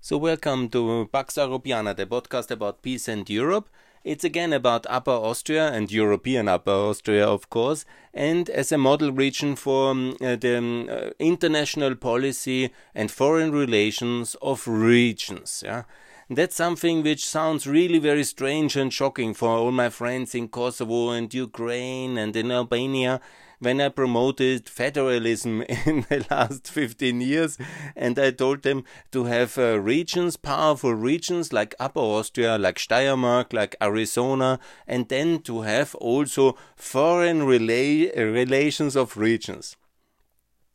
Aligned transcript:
So, 0.00 0.16
welcome 0.16 0.68
to 0.70 1.08
Pax 1.12 1.34
Europiana, 1.34 1.94
the 1.94 2.06
podcast 2.06 2.52
about 2.52 2.82
peace 2.82 3.08
and 3.08 3.28
Europe. 3.28 3.68
It's 4.04 4.22
again 4.22 4.52
about 4.52 4.86
Upper 4.88 5.10
Austria 5.10 5.72
and 5.72 5.90
European 5.90 6.46
Upper 6.46 6.70
Austria, 6.70 7.26
of 7.26 7.50
course, 7.50 7.84
and 8.14 8.48
as 8.48 8.70
a 8.70 8.78
model 8.78 9.10
region 9.10 9.56
for 9.56 9.90
um, 9.90 10.16
uh, 10.20 10.36
the 10.36 10.58
um, 10.58 10.88
uh, 10.88 11.10
international 11.18 11.96
policy 11.96 12.70
and 12.94 13.10
foreign 13.10 13.50
relations 13.50 14.36
of 14.40 14.68
regions. 14.68 15.64
Yeah? 15.66 15.82
That's 16.30 16.54
something 16.54 17.02
which 17.02 17.26
sounds 17.26 17.66
really 17.66 17.98
very 17.98 18.22
strange 18.22 18.76
and 18.76 18.92
shocking 18.92 19.34
for 19.34 19.48
all 19.48 19.72
my 19.72 19.90
friends 19.90 20.32
in 20.32 20.48
Kosovo 20.48 21.10
and 21.10 21.34
Ukraine 21.34 22.16
and 22.18 22.36
in 22.36 22.52
Albania 22.52 23.20
when 23.58 23.80
I 23.80 23.88
promoted 23.88 24.68
federalism 24.68 25.62
in 25.86 26.04
the 26.08 26.26
last 26.30 26.68
15 26.68 27.20
years, 27.20 27.58
and 27.96 28.18
I 28.18 28.30
told 28.30 28.62
them 28.62 28.84
to 29.12 29.24
have 29.24 29.56
uh, 29.58 29.80
regions, 29.80 30.36
powerful 30.36 30.94
regions 30.94 31.52
like 31.52 31.74
Upper 31.80 32.00
Austria, 32.00 32.58
like 32.58 32.76
Steiermark, 32.76 33.52
like 33.52 33.74
Arizona, 33.80 34.60
and 34.86 35.08
then 35.08 35.40
to 35.42 35.62
have 35.62 35.94
also 35.94 36.56
foreign 36.76 37.40
rela- 37.40 38.14
relations 38.14 38.96
of 38.96 39.16
regions. 39.16 39.77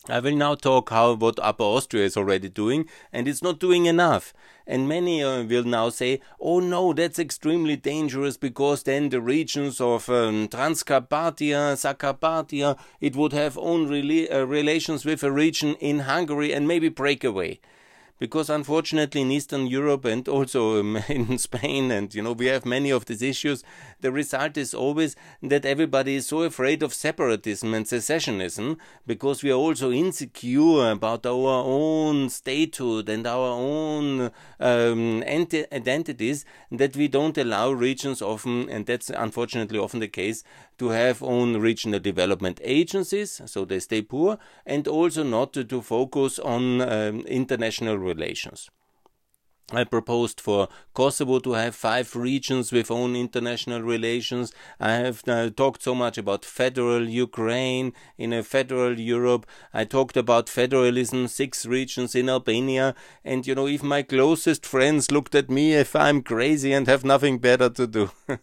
I 0.09 0.19
will 0.19 0.35
now 0.35 0.55
talk 0.55 0.89
how 0.89 1.13
what 1.13 1.39
Upper 1.39 1.63
Austria 1.63 2.03
is 2.03 2.17
already 2.17 2.49
doing, 2.49 2.89
and 3.13 3.25
it's 3.25 3.41
not 3.41 3.59
doing 3.59 3.85
enough. 3.85 4.33
And 4.67 4.87
many 4.87 5.23
uh, 5.23 5.43
will 5.43 5.63
now 5.63 5.89
say, 5.89 6.19
"Oh 6.41 6.59
no, 6.59 6.91
that's 6.91 7.19
extremely 7.19 7.77
dangerous 7.77 8.35
because 8.35 8.83
then 8.83 9.09
the 9.09 9.21
regions 9.21 9.79
of 9.79 10.09
um, 10.09 10.49
Transcarpathia, 10.49 11.77
Zakarpathia, 11.77 12.77
it 12.99 13.15
would 13.15 13.31
have 13.31 13.57
own 13.57 13.87
rela- 13.87 14.29
uh, 14.29 14.45
relations 14.45 15.05
with 15.05 15.23
a 15.23 15.31
region 15.31 15.75
in 15.75 15.99
Hungary 15.99 16.51
and 16.53 16.67
maybe 16.67 16.89
break 16.89 17.23
away." 17.23 17.61
Because 18.19 18.49
unfortunately 18.49 19.21
in 19.21 19.31
Eastern 19.31 19.67
Europe 19.67 20.05
and 20.05 20.27
also 20.27 20.79
um, 20.79 20.97
in 21.09 21.37
Spain, 21.37 21.91
and 21.91 22.13
you 22.13 22.21
know, 22.21 22.33
we 22.33 22.47
have 22.47 22.65
many 22.65 22.89
of 22.89 23.05
these 23.05 23.21
issues, 23.21 23.63
the 24.01 24.11
result 24.11 24.57
is 24.57 24.73
always 24.73 25.15
that 25.41 25.65
everybody 25.65 26.15
is 26.15 26.27
so 26.27 26.43
afraid 26.43 26.83
of 26.83 26.93
separatism 26.93 27.73
and 27.73 27.85
secessionism 27.85 28.77
because 29.05 29.43
we 29.43 29.51
are 29.51 29.55
also 29.55 29.91
insecure 29.91 30.91
about 30.91 31.25
our 31.25 31.63
own 31.65 32.29
statehood 32.29 33.09
and 33.09 33.25
our 33.27 33.49
own 33.49 34.31
um, 34.59 35.23
identities 35.23 36.45
that 36.71 36.95
we 36.95 37.07
don't 37.07 37.37
allow 37.37 37.71
regions 37.71 38.21
often, 38.21 38.69
and 38.69 38.85
that's 38.85 39.09
unfortunately 39.09 39.79
often 39.79 39.99
the 39.99 40.07
case, 40.07 40.43
to 40.77 40.89
have 40.89 41.21
own 41.23 41.57
regional 41.57 41.99
development 41.99 42.59
agencies, 42.63 43.41
so 43.45 43.65
they 43.65 43.79
stay 43.79 44.01
poor, 44.01 44.37
and 44.65 44.87
also 44.87 45.23
not 45.23 45.53
to, 45.53 45.63
to 45.63 45.81
focus 45.81 46.39
on 46.39 46.81
um, 46.81 47.21
international 47.21 47.97
relations. 47.97 48.69
I 49.71 49.85
proposed 49.85 50.41
for 50.41 50.67
Kosovo 50.93 51.39
to 51.39 51.53
have 51.53 51.73
five 51.73 52.15
regions 52.15 52.71
with 52.71 52.91
own 52.91 53.15
international 53.15 53.81
relations. 53.81 54.53
I 54.79 54.91
have 54.91 55.23
uh, 55.27 55.49
talked 55.49 55.81
so 55.81 55.95
much 55.95 56.17
about 56.17 56.43
federal 56.45 57.07
Ukraine 57.07 57.93
in 58.17 58.33
a 58.33 58.43
federal 58.43 58.99
Europe. 58.99 59.45
I 59.73 59.85
talked 59.85 60.17
about 60.17 60.49
federalism, 60.49 61.27
six 61.27 61.65
regions 61.65 62.13
in 62.13 62.29
Albania. 62.29 62.93
And 63.23 63.47
you 63.47 63.55
know, 63.55 63.67
if 63.67 63.81
my 63.81 64.03
closest 64.03 64.65
friends 64.65 65.11
looked 65.11 65.33
at 65.33 65.49
me 65.49 65.73
if 65.73 65.95
I'm 65.95 66.21
crazy 66.21 66.73
and 66.73 66.85
have 66.87 67.05
nothing 67.05 67.39
better 67.39 67.69
to 67.69 67.87
do. 67.87 68.11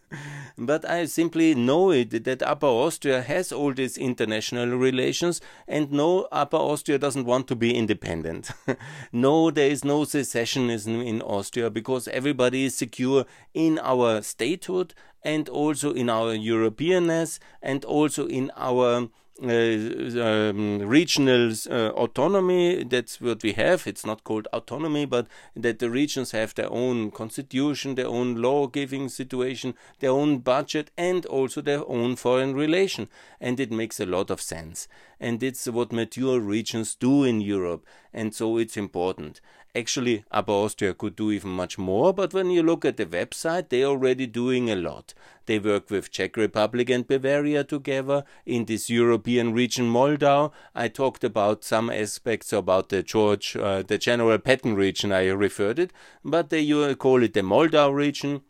but 0.61 0.85
I 0.89 1.07
simply 1.07 1.55
know 1.55 1.91
it 1.91 2.25
that 2.25 2.43
Upper 2.43 2.67
Austria 2.67 3.23
has 3.23 3.51
all 3.51 3.73
these 3.73 3.97
international 3.97 4.77
relations, 4.77 5.41
and 5.67 5.91
no, 5.91 6.29
Upper 6.31 6.59
Austria 6.59 6.99
doesn't 6.99 7.25
want 7.25 7.49
to 7.49 7.57
be 7.57 7.75
independent. 7.75 8.51
no, 9.13 9.51
there 9.51 9.71
is 9.71 9.85
no 9.85 10.03
secessionism 10.03 11.05
in 11.05 11.23
Austria 11.23 11.71
because 11.71 12.09
everybody 12.09 12.67
is 12.67 12.77
secure 12.77 13.25
in 13.55 13.79
our 13.83 14.21
statehood 14.21 14.93
and 15.23 15.49
also 15.49 15.93
in 15.93 16.11
our 16.11 16.35
Europeanness 16.37 17.39
and 17.63 17.85
also 17.85 18.27
in 18.27 18.51
our 18.57 19.09
um, 19.43 20.79
regional 20.81 21.53
uh, 21.71 21.91
autonomy. 21.91 22.85
That's 22.85 23.21
what 23.21 23.43
we 23.43 23.53
have. 23.53 23.87
It's 23.87 24.05
not 24.05 24.25
called 24.25 24.49
autonomy, 24.53 25.07
but 25.07 25.27
that 25.57 25.79
the 25.79 25.91
regions 25.91 26.33
have 26.33 26.55
their 26.55 26.71
own 26.71 27.11
constitution, 27.11 27.95
their 27.95 28.07
own 28.07 28.37
law 28.37 28.67
giving 28.67 29.09
situation, 29.09 29.75
their 30.01 30.11
own 30.11 30.39
budget, 30.39 30.91
and 30.97 31.25
also 31.27 31.61
their 31.61 31.87
own 31.89 32.17
foreign 32.17 32.55
relation. 32.55 33.09
And 33.41 33.59
it 33.59 33.71
makes 33.71 34.01
a 34.01 34.07
lot 34.07 34.31
of 34.31 34.41
sense. 34.41 34.89
And 35.19 35.43
it's 35.43 35.67
what 35.67 35.93
mature 35.93 36.41
regions 36.41 36.95
do 36.95 37.25
in 37.25 37.41
Europe. 37.41 37.87
And 38.13 38.35
so 38.35 38.57
it's 38.57 38.77
important. 38.77 39.41
Actually, 39.73 40.25
Upper 40.33 40.51
Austria 40.51 40.95
could 40.95 41.15
do 41.15 41.31
even 41.31 41.51
much 41.51 41.79
more, 41.79 42.13
but 42.13 42.35
when 42.35 42.51
you 42.51 42.61
look 42.61 42.85
at 42.85 42.97
the 42.97 43.07
website, 43.07 43.69
they're 43.69 43.85
already 43.85 44.27
doing 44.27 44.69
a 44.69 44.75
lot. 44.75 45.15
They 45.47 45.61
work 45.61 45.91
with 45.91 46.11
Czech 46.11 46.37
Republic 46.37 46.91
and 46.91 47.07
Bavaria 47.07 47.63
together 47.63 48.25
in 48.45 48.65
this 48.65 48.91
European 48.91 49.53
region 49.53 49.89
Moldau. 49.89 50.51
I 50.75 50.89
talked 50.89 51.23
about 51.23 51.63
some 51.63 51.89
aspects 51.89 52.53
about 52.53 52.89
the 52.89 53.05
George, 53.05 53.57
uh, 53.57 53.83
the 53.83 53.97
General 53.99 54.39
Patton 54.39 54.75
region. 54.75 55.13
I 55.13 55.29
referred 55.29 55.79
it, 55.79 55.93
but 56.25 56.51
they 56.51 56.95
call 56.97 57.23
it 57.23 57.35
the 57.35 57.43
Moldau 57.43 57.95
region 57.95 58.43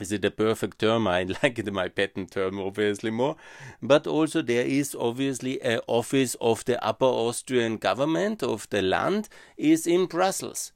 is 0.00 0.12
it 0.12 0.24
a 0.24 0.30
perfect 0.30 0.78
term? 0.78 1.06
I 1.06 1.22
like 1.42 1.64
my 1.72 1.88
Patton 1.88 2.26
term, 2.26 2.58
obviously 2.58 3.10
more. 3.10 3.36
But 3.82 4.06
also, 4.06 4.42
there 4.42 4.64
is 4.64 4.96
obviously 4.98 5.60
an 5.62 5.80
office 5.86 6.34
of 6.40 6.64
the 6.64 6.82
Upper 6.84 7.04
Austrian 7.04 7.76
government 7.76 8.42
of 8.42 8.68
the 8.70 8.82
land 8.82 9.28
is 9.56 9.86
in 9.86 10.06
Brussels 10.06 10.72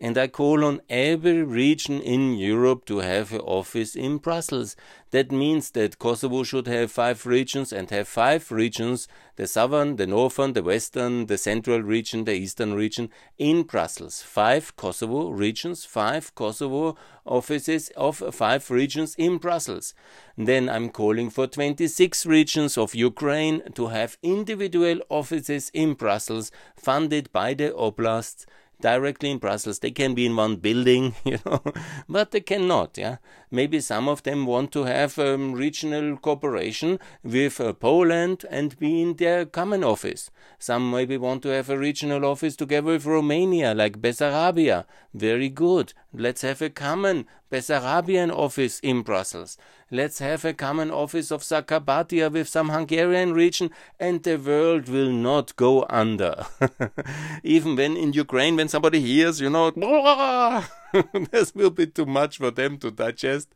and 0.00 0.16
I 0.16 0.28
call 0.28 0.64
on 0.64 0.80
every 0.88 1.42
region 1.42 2.00
in 2.00 2.34
Europe 2.34 2.86
to 2.86 2.98
have 2.98 3.32
an 3.32 3.40
office 3.40 3.94
in 3.94 4.16
Brussels. 4.16 4.74
That 5.10 5.30
means 5.30 5.72
that 5.72 5.98
Kosovo 5.98 6.42
should 6.42 6.66
have 6.68 6.90
five 6.90 7.26
regions 7.26 7.70
and 7.70 7.90
have 7.90 8.08
five 8.08 8.50
regions 8.50 9.08
the 9.36 9.46
southern, 9.46 9.96
the 9.96 10.06
northern, 10.06 10.54
the 10.54 10.62
western, 10.62 11.26
the 11.26 11.36
central 11.36 11.82
region, 11.82 12.24
the 12.24 12.34
eastern 12.34 12.74
region 12.74 13.10
in 13.38 13.62
Brussels. 13.62 14.22
Five 14.22 14.74
Kosovo 14.76 15.30
regions, 15.30 15.84
five 15.84 16.34
Kosovo 16.34 16.96
offices 17.26 17.90
of 17.96 18.22
five 18.34 18.70
regions 18.70 19.14
in 19.16 19.38
Brussels. 19.38 19.92
Then 20.36 20.68
I'm 20.68 20.88
calling 20.88 21.28
for 21.28 21.46
26 21.46 22.24
regions 22.24 22.78
of 22.78 22.94
Ukraine 22.94 23.62
to 23.74 23.88
have 23.88 24.18
individual 24.22 25.00
offices 25.10 25.70
in 25.74 25.94
Brussels 25.94 26.50
funded 26.76 27.30
by 27.32 27.54
the 27.54 27.72
oblasts 27.74 28.46
directly 28.80 29.30
in 29.30 29.38
Brussels. 29.38 29.78
They 29.78 29.90
can 29.90 30.14
be 30.14 30.26
in 30.26 30.36
one 30.36 30.56
building, 30.56 31.14
you 31.24 31.38
know, 31.46 31.62
but 32.08 32.30
they 32.30 32.40
cannot. 32.40 32.98
Yeah, 32.98 33.16
maybe 33.50 33.80
some 33.80 34.08
of 34.08 34.22
them 34.22 34.46
want 34.46 34.72
to 34.72 34.84
have 34.84 35.18
um, 35.18 35.52
regional 35.52 36.16
cooperation 36.16 36.98
with 37.22 37.60
uh, 37.60 37.72
Poland 37.72 38.44
and 38.50 38.78
be 38.78 39.02
in 39.02 39.14
their 39.16 39.44
common 39.46 39.84
office. 39.84 40.30
Some 40.58 40.90
maybe 40.90 41.16
want 41.16 41.42
to 41.42 41.48
have 41.48 41.70
a 41.70 41.78
regional 41.78 42.24
office 42.24 42.56
together 42.56 42.92
with 42.92 43.06
Romania, 43.06 43.74
like 43.74 44.00
Bessarabia. 44.00 44.84
Very 45.14 45.48
good. 45.48 45.92
Let's 46.12 46.42
have 46.42 46.60
a 46.60 46.70
common 46.70 47.26
Bessarabian 47.52 48.32
office 48.32 48.80
in 48.80 49.02
Brussels. 49.02 49.56
Let's 49.92 50.18
have 50.18 50.44
a 50.44 50.52
common 50.52 50.90
office 50.90 51.30
of 51.30 51.42
Zakarpathia 51.42 52.32
with 52.32 52.48
some 52.48 52.70
Hungarian 52.70 53.32
region, 53.32 53.70
and 53.98 54.20
the 54.22 54.36
world 54.36 54.88
will 54.88 55.12
not 55.12 55.54
go 55.54 55.86
under. 55.88 56.46
Even 57.44 57.76
when 57.76 57.96
in 57.96 58.12
Ukraine, 58.12 58.56
when 58.56 58.68
somebody 58.68 59.00
hears, 59.00 59.40
you 59.40 59.50
know, 59.50 59.70
this 61.30 61.54
will 61.54 61.70
be 61.70 61.86
too 61.86 62.06
much 62.06 62.38
for 62.38 62.50
them 62.50 62.78
to 62.78 62.90
digest. 62.90 63.48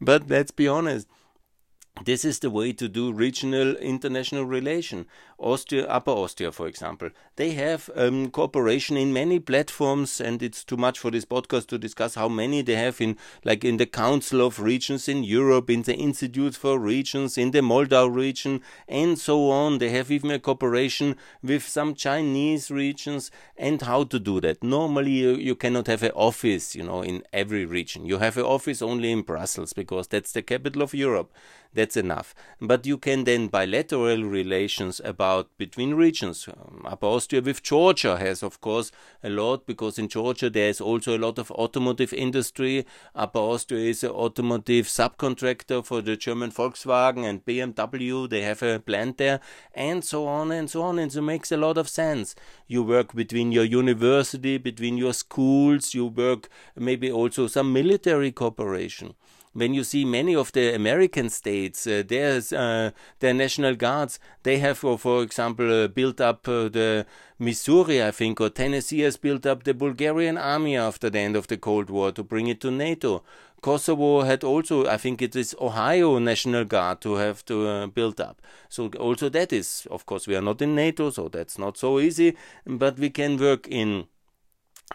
But 0.00 0.30
let's 0.30 0.50
be 0.50 0.66
honest 0.66 1.08
this 2.04 2.24
is 2.24 2.38
the 2.38 2.50
way 2.50 2.72
to 2.72 2.88
do 2.88 3.12
regional 3.12 3.76
international 3.76 4.44
relation. 4.44 5.06
Austria, 5.38 5.86
Upper 5.86 6.10
Austria, 6.10 6.50
for 6.50 6.66
example, 6.66 7.10
they 7.36 7.52
have 7.52 7.88
um, 7.94 8.30
cooperation 8.30 8.96
in 8.96 9.12
many 9.12 9.38
platforms, 9.38 10.20
and 10.20 10.42
it's 10.42 10.64
too 10.64 10.76
much 10.76 10.98
for 10.98 11.12
this 11.12 11.24
podcast 11.24 11.68
to 11.68 11.78
discuss 11.78 12.16
how 12.16 12.28
many 12.28 12.60
they 12.60 12.74
have 12.74 13.00
in, 13.00 13.16
like 13.44 13.64
in 13.64 13.76
the 13.76 13.86
Council 13.86 14.44
of 14.44 14.58
Regions 14.58 15.08
in 15.08 15.22
Europe, 15.22 15.70
in 15.70 15.82
the 15.82 15.94
Institute 15.94 16.56
for 16.56 16.78
Regions, 16.78 17.38
in 17.38 17.52
the 17.52 17.60
Moldau 17.60 18.12
region, 18.12 18.60
and 18.88 19.16
so 19.16 19.48
on. 19.50 19.78
They 19.78 19.90
have 19.90 20.10
even 20.10 20.32
a 20.32 20.40
cooperation 20.40 21.14
with 21.40 21.62
some 21.62 21.94
Chinese 21.94 22.70
regions, 22.70 23.30
and 23.56 23.80
how 23.82 24.04
to 24.04 24.18
do 24.18 24.40
that. 24.40 24.64
Normally, 24.64 25.12
you, 25.12 25.30
you 25.36 25.54
cannot 25.54 25.86
have 25.86 26.02
an 26.02 26.12
office, 26.16 26.74
you 26.74 26.82
know, 26.82 27.02
in 27.02 27.22
every 27.32 27.64
region. 27.64 28.06
You 28.06 28.18
have 28.18 28.36
an 28.36 28.44
office 28.44 28.82
only 28.82 29.12
in 29.12 29.22
Brussels 29.22 29.72
because 29.72 30.08
that's 30.08 30.32
the 30.32 30.42
capital 30.42 30.82
of 30.82 30.94
Europe. 30.94 31.32
That's 31.74 31.96
enough. 31.96 32.34
But 32.60 32.86
you 32.86 32.96
can 32.96 33.24
then 33.24 33.48
bilateral 33.48 34.24
relations 34.24 35.00
about 35.04 35.56
between 35.58 35.94
regions. 35.94 36.48
Um, 36.48 36.82
Upper 36.86 37.06
Austria 37.06 37.42
with 37.42 37.62
Georgia 37.62 38.16
has, 38.16 38.42
of 38.42 38.60
course, 38.60 38.90
a 39.22 39.28
lot 39.28 39.66
because 39.66 39.98
in 39.98 40.08
Georgia 40.08 40.48
there 40.48 40.70
is 40.70 40.80
also 40.80 41.16
a 41.16 41.20
lot 41.20 41.38
of 41.38 41.50
automotive 41.50 42.14
industry. 42.14 42.86
Upper 43.14 43.38
Austria 43.38 43.90
is 43.90 44.02
an 44.02 44.10
automotive 44.10 44.86
subcontractor 44.86 45.84
for 45.84 46.00
the 46.00 46.16
German 46.16 46.50
Volkswagen 46.50 47.24
and 47.24 47.44
BMW. 47.44 48.28
They 48.28 48.42
have 48.42 48.62
a 48.62 48.78
plant 48.78 49.18
there, 49.18 49.40
and 49.74 50.02
so 50.02 50.26
on 50.26 50.50
and 50.50 50.70
so 50.70 50.82
on. 50.82 50.98
And 50.98 51.12
so 51.12 51.18
it 51.18 51.22
makes 51.22 51.52
a 51.52 51.58
lot 51.58 51.76
of 51.76 51.88
sense. 51.88 52.34
You 52.66 52.82
work 52.82 53.14
between 53.14 53.52
your 53.52 53.64
university, 53.64 54.56
between 54.56 54.96
your 54.96 55.12
schools. 55.12 55.92
You 55.92 56.06
work 56.06 56.48
maybe 56.74 57.12
also 57.12 57.46
some 57.46 57.74
military 57.74 58.32
cooperation 58.32 59.14
when 59.58 59.74
you 59.74 59.84
see 59.84 60.04
many 60.04 60.34
of 60.34 60.52
the 60.52 60.74
American 60.74 61.28
states, 61.30 61.86
uh, 61.86 62.02
uh, 62.08 62.90
their 63.18 63.34
national 63.34 63.74
guards. 63.74 64.18
They 64.42 64.58
have, 64.58 64.84
uh, 64.84 64.96
for 64.96 65.22
example, 65.22 65.84
uh, 65.84 65.88
built 65.88 66.20
up 66.20 66.48
uh, 66.48 66.68
the 66.68 67.06
Missouri, 67.38 68.02
I 68.02 68.10
think, 68.10 68.40
or 68.40 68.50
Tennessee 68.50 69.00
has 69.00 69.16
built 69.16 69.46
up 69.46 69.64
the 69.64 69.74
Bulgarian 69.74 70.38
army 70.38 70.76
after 70.76 71.10
the 71.10 71.18
end 71.18 71.36
of 71.36 71.46
the 71.48 71.56
Cold 71.56 71.90
War 71.90 72.12
to 72.12 72.22
bring 72.22 72.46
it 72.48 72.60
to 72.60 72.70
NATO. 72.70 73.22
Kosovo 73.60 74.22
had 74.22 74.44
also, 74.44 74.86
I 74.86 74.96
think 74.98 75.20
it 75.20 75.34
is 75.34 75.56
Ohio 75.60 76.18
National 76.18 76.64
Guard 76.64 77.00
to 77.00 77.14
have 77.14 77.44
to 77.46 77.66
uh, 77.66 77.86
build 77.88 78.20
up. 78.20 78.40
So 78.68 78.88
also 78.98 79.28
that 79.30 79.52
is, 79.52 79.86
of 79.90 80.06
course, 80.06 80.28
we 80.28 80.36
are 80.36 80.42
not 80.42 80.62
in 80.62 80.74
NATO, 80.74 81.10
so 81.10 81.28
that's 81.28 81.58
not 81.58 81.76
so 81.76 81.98
easy, 81.98 82.36
but 82.64 82.98
we 82.98 83.10
can 83.10 83.36
work 83.36 83.66
in 83.66 84.06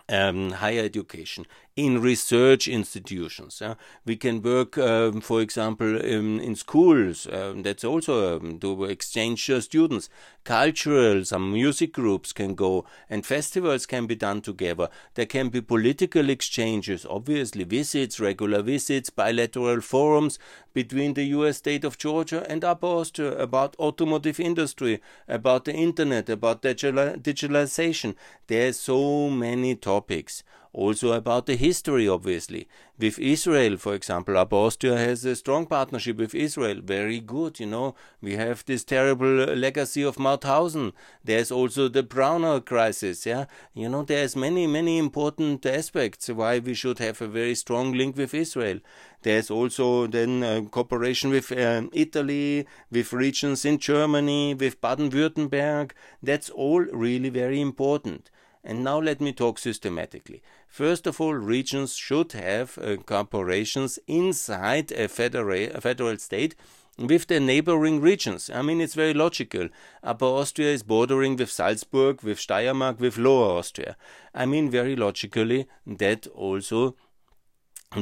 um, 0.09 0.51
higher 0.51 0.83
education 0.83 1.45
in 1.75 2.01
research 2.01 2.67
institutions. 2.67 3.59
Yeah? 3.59 3.75
We 4.05 4.15
can 4.15 4.41
work, 4.41 4.77
um, 4.77 5.21
for 5.21 5.41
example, 5.41 5.99
in, 5.99 6.39
in 6.39 6.55
schools. 6.55 7.27
Um, 7.31 7.63
that's 7.63 7.83
also 7.83 8.37
um, 8.37 8.59
to 8.59 8.85
exchange 8.85 9.49
uh, 9.49 9.59
students. 9.59 10.09
Cultural, 10.43 11.25
some 11.25 11.51
music 11.53 11.93
groups 11.93 12.31
can 12.31 12.53
go, 12.53 12.85
and 13.09 13.25
festivals 13.25 13.85
can 13.85 14.05
be 14.05 14.15
done 14.15 14.41
together. 14.41 14.89
There 15.15 15.25
can 15.25 15.49
be 15.49 15.61
political 15.61 16.29
exchanges, 16.29 17.05
obviously, 17.09 17.63
visits, 17.63 18.19
regular 18.19 18.61
visits, 18.61 19.09
bilateral 19.09 19.81
forums 19.81 20.37
between 20.73 21.13
the 21.13 21.23
U.S. 21.25 21.57
state 21.57 21.83
of 21.83 21.97
Georgia 21.97 22.45
and 22.49 22.63
Upper 22.63 22.87
Austria 22.87 23.37
about 23.37 23.75
automotive 23.79 24.39
industry, 24.39 25.01
about 25.27 25.65
the 25.65 25.73
internet, 25.73 26.29
about 26.29 26.61
digital 26.61 27.13
digitalization. 27.13 28.15
are 28.51 28.73
so 28.73 29.29
many 29.29 29.75
topics 29.75 30.43
also 30.73 31.13
about 31.13 31.45
the 31.45 31.55
history, 31.55 32.07
obviously. 32.07 32.67
With 32.97 33.19
Israel, 33.19 33.77
for 33.77 33.93
example, 33.93 34.37
Upper 34.37 34.55
Austria 34.55 34.97
has 34.97 35.23
a 35.25 35.35
strong 35.35 35.65
partnership 35.67 36.17
with 36.17 36.33
Israel. 36.33 36.81
Very 36.83 37.19
good, 37.19 37.59
you 37.59 37.67
know. 37.67 37.95
We 38.21 38.33
have 38.33 38.65
this 38.65 38.83
terrible 38.83 39.27
legacy 39.27 40.03
of 40.03 40.17
Mauthausen. 40.17 40.93
There's 41.23 41.51
also 41.51 41.87
the 41.87 42.03
Braunau 42.03 42.65
crisis, 42.65 43.25
yeah. 43.25 43.45
You 43.73 43.89
know, 43.89 44.03
there's 44.03 44.35
many, 44.35 44.67
many 44.67 44.97
important 44.97 45.65
aspects 45.65 46.27
why 46.29 46.59
we 46.59 46.73
should 46.73 46.99
have 46.99 47.21
a 47.21 47.27
very 47.27 47.55
strong 47.55 47.93
link 47.93 48.17
with 48.17 48.33
Israel. 48.33 48.79
There's 49.21 49.49
also 49.49 50.07
then 50.07 50.43
uh, 50.43 50.61
cooperation 50.69 51.29
with 51.29 51.51
uh, 51.51 51.83
Italy, 51.93 52.67
with 52.91 53.13
regions 53.13 53.63
in 53.63 53.77
Germany, 53.77 54.53
with 54.53 54.81
Baden-Württemberg. 54.81 55.91
That's 56.21 56.49
all 56.49 56.81
really 56.81 57.29
very 57.29 57.61
important. 57.61 58.29
And 58.65 58.83
now 58.83 58.99
let 58.99 59.19
me 59.19 59.33
talk 59.33 59.59
systematically. 59.59 60.41
First 60.73 61.05
of 61.05 61.21
all, 61.21 61.35
regions 61.35 61.95
should 61.95 62.31
have 62.31 62.79
uh, 62.79 62.95
corporations 62.95 63.99
inside 64.07 64.91
a 64.91 65.07
federal, 65.07 65.69
a 65.71 65.79
federal 65.79 66.17
state 66.17 66.55
with 66.97 67.27
the 67.27 67.39
neighboring 67.39 68.01
regions. 68.01 68.49
I 68.49 68.63
mean, 68.63 68.81
it's 68.81 68.95
very 68.95 69.13
logical. 69.13 69.69
Upper 70.01 70.25
Austria 70.25 70.69
is 70.69 70.81
bordering 70.81 71.35
with 71.35 71.51
Salzburg, 71.51 72.23
with 72.23 72.39
Steiermark, 72.39 72.97
with 72.97 73.19
Lower 73.19 73.59
Austria. 73.59 73.95
I 74.33 74.47
mean, 74.47 74.71
very 74.71 74.95
logically, 74.95 75.67
that 75.85 76.25
also 76.25 76.95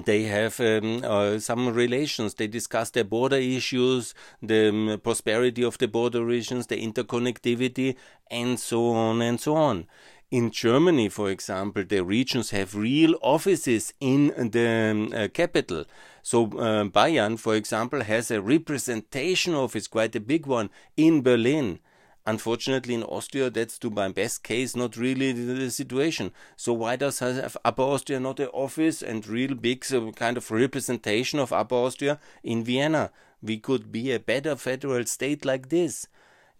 they 0.05 0.23
have 0.23 0.57
um, 0.61 1.03
uh, 1.03 1.39
some 1.39 1.73
relations. 1.73 2.35
They 2.35 2.47
discuss 2.47 2.89
their 2.91 3.03
border 3.03 3.35
issues, 3.35 4.13
the 4.41 4.69
um, 4.69 5.01
prosperity 5.03 5.65
of 5.65 5.77
the 5.77 5.89
border 5.89 6.23
regions, 6.23 6.67
the 6.67 6.77
interconnectivity, 6.77 7.97
and 8.29 8.57
so 8.57 8.91
on 8.91 9.21
and 9.21 9.41
so 9.41 9.57
on. 9.57 9.87
In 10.31 10.49
Germany, 10.49 11.09
for 11.09 11.29
example, 11.29 11.83
the 11.83 12.05
regions 12.05 12.51
have 12.51 12.73
real 12.73 13.15
offices 13.21 13.93
in 13.99 14.27
the 14.51 14.91
um, 14.91 15.13
uh, 15.13 15.27
capital. 15.27 15.83
So 16.23 16.45
uh, 16.45 16.85
Bayern, 16.85 17.37
for 17.37 17.53
example, 17.53 18.01
has 18.01 18.31
a 18.31 18.41
representation 18.41 19.53
office, 19.53 19.89
quite 19.89 20.15
a 20.15 20.21
big 20.21 20.45
one, 20.45 20.69
in 20.95 21.21
Berlin. 21.21 21.79
Unfortunately, 22.25 22.93
in 22.93 23.03
Austria, 23.03 23.49
that's 23.49 23.77
to 23.79 23.89
my 23.89 24.07
best 24.07 24.41
case 24.41 24.73
not 24.73 24.95
really 24.95 25.33
the, 25.33 25.53
the 25.53 25.69
situation. 25.69 26.31
So 26.55 26.71
why 26.71 26.95
does 26.95 27.21
Upper 27.21 27.81
Austria 27.81 28.21
not 28.21 28.37
have 28.37 28.47
an 28.47 28.53
office 28.53 29.01
and 29.01 29.27
real 29.27 29.53
big 29.53 29.83
uh, 29.91 30.11
kind 30.11 30.37
of 30.37 30.49
representation 30.49 31.39
of 31.39 31.51
Upper 31.51 31.75
Austria 31.75 32.19
in 32.41 32.63
Vienna? 32.63 33.11
We 33.43 33.57
could 33.57 33.91
be 33.91 34.13
a 34.13 34.19
better 34.19 34.55
federal 34.55 35.05
state 35.07 35.43
like 35.43 35.67
this 35.67 36.07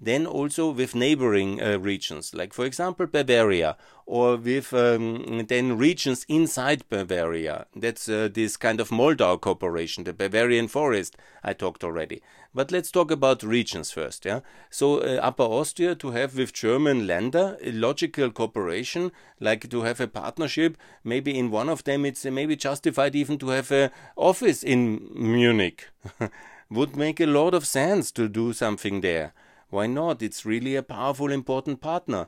then 0.02 0.26
also 0.26 0.72
with 0.72 0.96
neighboring 0.96 1.62
uh, 1.62 1.78
regions, 1.78 2.34
like 2.34 2.54
for 2.54 2.66
example 2.66 3.06
Bavaria, 3.06 3.78
or 4.08 4.36
with 4.36 4.74
um, 4.74 5.46
then 5.48 5.78
regions 5.78 6.26
inside 6.28 6.84
Bavaria. 6.90 7.68
That's 7.76 8.10
uh, 8.10 8.28
this 8.34 8.58
kind 8.58 8.82
of 8.82 8.90
Moldau 8.90 9.40
cooperation, 9.40 10.04
the 10.04 10.14
Bavarian 10.14 10.68
forest 10.68 11.16
I 11.44 11.54
talked 11.54 11.84
already. 11.84 12.22
But 12.54 12.72
let's 12.72 12.92
talk 12.92 13.12
about 13.12 13.44
regions 13.44 13.92
first. 13.92 14.26
Yeah. 14.26 14.42
So 14.72 14.98
uh, 14.98 15.20
Upper 15.22 15.44
Austria 15.44 15.94
to 15.96 16.12
have 16.12 16.36
with 16.36 16.52
German 16.52 17.08
Länder 17.08 17.58
a 17.62 17.72
logical 17.72 18.32
cooperation, 18.32 19.12
like 19.40 19.70
to 19.70 19.84
have 19.84 20.02
a 20.02 20.08
partnership. 20.08 20.78
Maybe 21.04 21.38
in 21.38 21.52
one 21.52 21.70
of 21.70 21.84
them 21.84 22.06
it's 22.06 22.26
maybe 22.26 22.56
justified 22.56 23.16
even 23.16 23.38
to 23.38 23.50
have 23.50 23.72
a 23.72 23.92
office 24.18 24.64
in 24.64 25.10
Munich. 25.14 25.90
Would 26.72 26.96
make 26.96 27.20
a 27.20 27.26
lot 27.26 27.54
of 27.54 27.68
sense 27.68 28.12
to 28.14 28.28
do 28.28 28.52
something 28.52 29.02
there. 29.02 29.34
Why 29.72 29.88
not? 29.88 30.22
It's 30.22 30.46
really 30.46 30.76
a 30.76 30.84
powerful, 30.84 31.32
important 31.32 31.80
partner. 31.82 32.28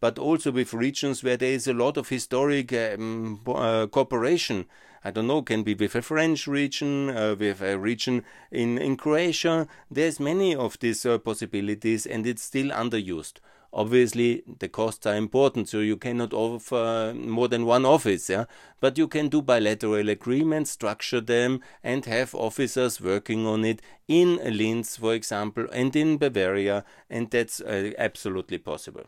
But 0.00 0.18
also 0.18 0.52
with 0.52 0.72
regions 0.72 1.24
where 1.24 1.36
there 1.36 1.52
is 1.52 1.66
a 1.66 1.74
lot 1.74 1.96
of 1.96 2.08
historic 2.08 2.72
um, 2.72 3.40
uh, 3.46 3.88
cooperation. 3.88 4.66
I 5.04 5.10
don't 5.10 5.26
know, 5.26 5.42
can 5.42 5.64
be 5.64 5.74
with 5.74 5.94
a 5.96 6.02
French 6.02 6.46
region, 6.46 7.10
uh, 7.10 7.34
with 7.38 7.60
a 7.60 7.78
region 7.78 8.24
in, 8.50 8.78
in 8.78 8.96
Croatia. 8.96 9.66
There's 9.90 10.20
many 10.20 10.54
of 10.54 10.78
these 10.78 11.04
uh, 11.04 11.18
possibilities 11.18 12.06
and 12.06 12.26
it's 12.26 12.42
still 12.42 12.70
underused 12.70 13.34
obviously 13.74 14.42
the 14.60 14.68
costs 14.68 15.04
are 15.04 15.16
important 15.16 15.68
so 15.68 15.80
you 15.80 15.96
cannot 15.96 16.32
offer 16.32 17.12
more 17.16 17.48
than 17.48 17.66
one 17.66 17.84
office 17.84 18.30
yeah? 18.30 18.44
But 18.80 18.96
you 18.96 19.08
can 19.08 19.28
do 19.28 19.42
bilateral 19.42 20.08
agreements 20.08 20.70
structure 20.70 21.20
them 21.20 21.60
and 21.82 22.04
have 22.04 22.34
officers 22.34 23.00
working 23.00 23.46
on 23.46 23.64
it 23.64 23.82
in 24.06 24.36
linz 24.36 24.96
for 24.96 25.12
example 25.12 25.66
and 25.72 25.94
in 25.96 26.18
bavaria 26.18 26.84
and 27.10 27.30
that's 27.30 27.60
uh, 27.60 27.90
absolutely 27.98 28.58
possible. 28.58 29.04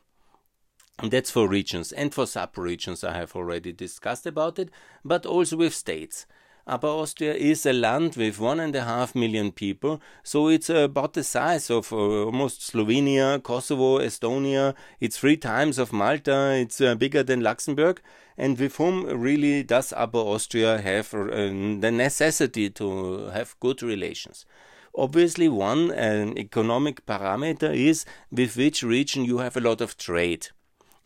And 0.99 1.11
that's 1.11 1.31
for 1.31 1.47
regions 1.47 1.93
and 1.93 2.13
for 2.13 2.27
sub 2.27 2.59
regions 2.59 3.05
i 3.05 3.15
have 3.15 3.37
already 3.37 3.73
discussed 3.73 4.27
about 4.27 4.59
it 4.59 4.71
but 5.05 5.27
also 5.27 5.59
with 5.59 5.75
states 5.75 6.27
Upper 6.69 6.89
Austria 6.89 7.33
is 7.33 7.65
a 7.65 7.73
land 7.73 8.17
with 8.17 8.41
one 8.41 8.59
and 8.59 8.75
a 8.75 8.83
half 8.83 9.15
million 9.15 9.53
people, 9.53 10.01
so 10.25 10.49
it's 10.49 10.69
about 10.69 11.13
the 11.13 11.23
size 11.23 11.71
of 11.71 11.93
uh, 11.93 11.97
almost 12.25 12.61
Slovenia, 12.61 13.41
Kosovo, 13.41 14.01
Estonia. 14.01 14.75
It's 14.99 15.17
three 15.17 15.37
times 15.37 15.79
of 15.79 15.93
Malta. 15.93 16.57
It's 16.57 16.81
uh, 16.81 16.97
bigger 16.97 17.23
than 17.23 17.41
Luxembourg. 17.41 18.01
And 18.37 18.59
with 18.59 18.75
whom 18.79 19.05
really 19.07 19.63
does 19.63 19.93
Upper 19.97 20.19
Austria 20.19 20.79
have 20.79 21.15
uh, 21.15 21.29
the 21.29 21.93
necessity 21.93 22.69
to 22.71 23.27
have 23.29 23.55
good 23.61 23.81
relations? 23.81 24.45
Obviously, 24.93 25.49
one 25.49 25.93
economic 25.93 27.07
parameter 27.07 27.73
is 27.73 28.05
with 28.33 28.57
which 28.57 28.83
region 28.83 29.25
you 29.25 29.39
have 29.39 29.57
a 29.57 29.61
lot 29.61 29.81
of 29.81 29.97
trade. 29.97 30.49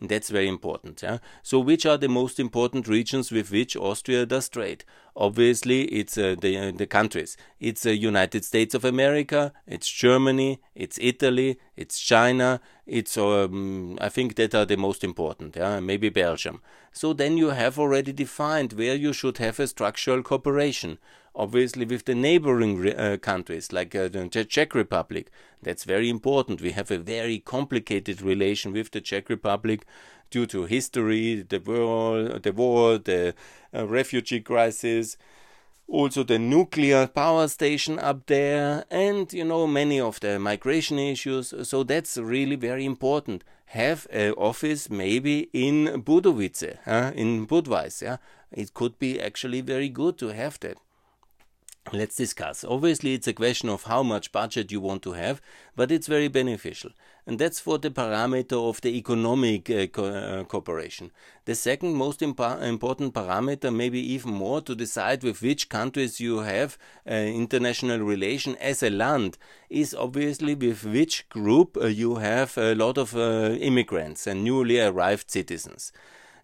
That's 0.02 0.30
very 0.30 0.48
important. 0.48 1.02
Yeah? 1.02 1.18
So, 1.42 1.58
which 1.58 1.84
are 1.84 1.98
the 1.98 2.08
most 2.08 2.40
important 2.40 2.88
regions 2.88 3.30
with 3.30 3.50
which 3.50 3.76
Austria 3.76 4.24
does 4.24 4.48
trade? 4.48 4.84
Obviously, 5.14 5.82
it's 5.84 6.16
uh, 6.16 6.36
the 6.40 6.56
uh, 6.56 6.70
the 6.74 6.86
countries. 6.86 7.36
It's 7.58 7.82
the 7.82 7.90
uh, 7.90 7.92
United 7.92 8.46
States 8.46 8.74
of 8.74 8.84
America. 8.84 9.52
It's 9.66 9.88
Germany. 9.90 10.60
It's 10.74 10.98
Italy. 11.02 11.58
It's 11.76 12.00
China. 12.00 12.62
It's 12.86 13.18
um, 13.18 13.98
I 14.00 14.08
think 14.08 14.36
that 14.36 14.54
are 14.54 14.64
the 14.64 14.76
most 14.76 15.04
important. 15.04 15.56
Yeah, 15.56 15.80
maybe 15.80 16.08
Belgium. 16.08 16.62
So 16.92 17.12
then 17.12 17.36
you 17.36 17.50
have 17.50 17.78
already 17.78 18.12
defined 18.12 18.72
where 18.72 18.94
you 18.94 19.12
should 19.12 19.36
have 19.36 19.60
a 19.60 19.66
structural 19.66 20.22
cooperation 20.22 20.98
obviously 21.34 21.84
with 21.84 22.04
the 22.04 22.14
neighboring 22.14 22.88
uh, 22.88 23.16
countries 23.20 23.72
like 23.72 23.94
uh, 23.94 24.08
the 24.08 24.28
Czech 24.48 24.74
Republic. 24.74 25.30
That's 25.62 25.84
very 25.84 26.08
important. 26.08 26.60
We 26.60 26.72
have 26.72 26.90
a 26.90 26.98
very 26.98 27.38
complicated 27.38 28.22
relation 28.22 28.72
with 28.72 28.90
the 28.90 29.00
Czech 29.00 29.28
Republic 29.28 29.84
due 30.30 30.46
to 30.46 30.64
history, 30.64 31.42
the 31.42 31.58
war, 31.58 32.38
the 32.38 32.52
war, 32.52 32.98
the 32.98 33.34
uh, 33.74 33.86
refugee 33.86 34.40
crisis. 34.40 35.16
also 35.90 36.22
the 36.22 36.38
nuclear 36.38 37.06
power 37.08 37.48
station 37.48 37.98
up 37.98 38.26
there, 38.26 38.84
and 38.90 39.32
you 39.32 39.44
know 39.44 39.66
many 39.66 40.00
of 40.00 40.20
the 40.20 40.38
migration 40.38 40.98
issues. 40.98 41.52
So 41.68 41.82
that's 41.82 42.16
really 42.16 42.56
very 42.56 42.84
important. 42.84 43.44
Have 43.66 44.06
an 44.10 44.32
office 44.32 44.88
maybe 44.88 45.48
in 45.52 46.02
Budovice, 46.02 46.78
in 47.14 47.46
Budweis. 47.46 48.02
Yeah, 48.02 48.18
it 48.52 48.72
could 48.74 48.98
be 48.98 49.20
actually 49.20 49.60
very 49.60 49.88
good 49.88 50.16
to 50.18 50.28
have 50.28 50.58
that. 50.60 50.78
Let's 51.92 52.14
discuss. 52.14 52.62
Obviously, 52.62 53.14
it's 53.14 53.26
a 53.26 53.32
question 53.32 53.68
of 53.68 53.84
how 53.84 54.02
much 54.04 54.30
budget 54.30 54.70
you 54.70 54.80
want 54.80 55.02
to 55.02 55.12
have, 55.12 55.40
but 55.74 55.90
it's 55.90 56.06
very 56.06 56.28
beneficial. 56.28 56.90
And 57.26 57.38
that's 57.38 57.58
for 57.58 57.78
the 57.78 57.90
parameter 57.90 58.52
of 58.68 58.80
the 58.82 58.96
economic 58.96 59.68
uh, 59.70 59.86
co 59.86 60.04
uh, 60.04 60.44
cooperation. 60.44 61.10
The 61.46 61.54
second 61.54 61.94
most 61.94 62.20
impo 62.20 62.62
important 62.62 63.14
parameter, 63.14 63.74
maybe 63.74 63.98
even 64.12 64.32
more, 64.32 64.60
to 64.60 64.74
decide 64.74 65.24
with 65.24 65.42
which 65.42 65.68
countries 65.68 66.20
you 66.20 66.40
have 66.40 66.78
uh, 67.10 67.14
international 67.14 67.98
relation 67.98 68.56
as 68.56 68.82
a 68.82 68.90
land, 68.90 69.38
is 69.68 69.94
obviously 69.94 70.54
with 70.54 70.84
which 70.84 71.28
group 71.30 71.76
uh, 71.76 71.86
you 71.86 72.16
have 72.16 72.56
a 72.58 72.74
lot 72.74 72.98
of 72.98 73.16
uh, 73.16 73.56
immigrants 73.58 74.26
and 74.26 74.44
newly 74.44 74.78
arrived 74.78 75.30
citizens. 75.30 75.92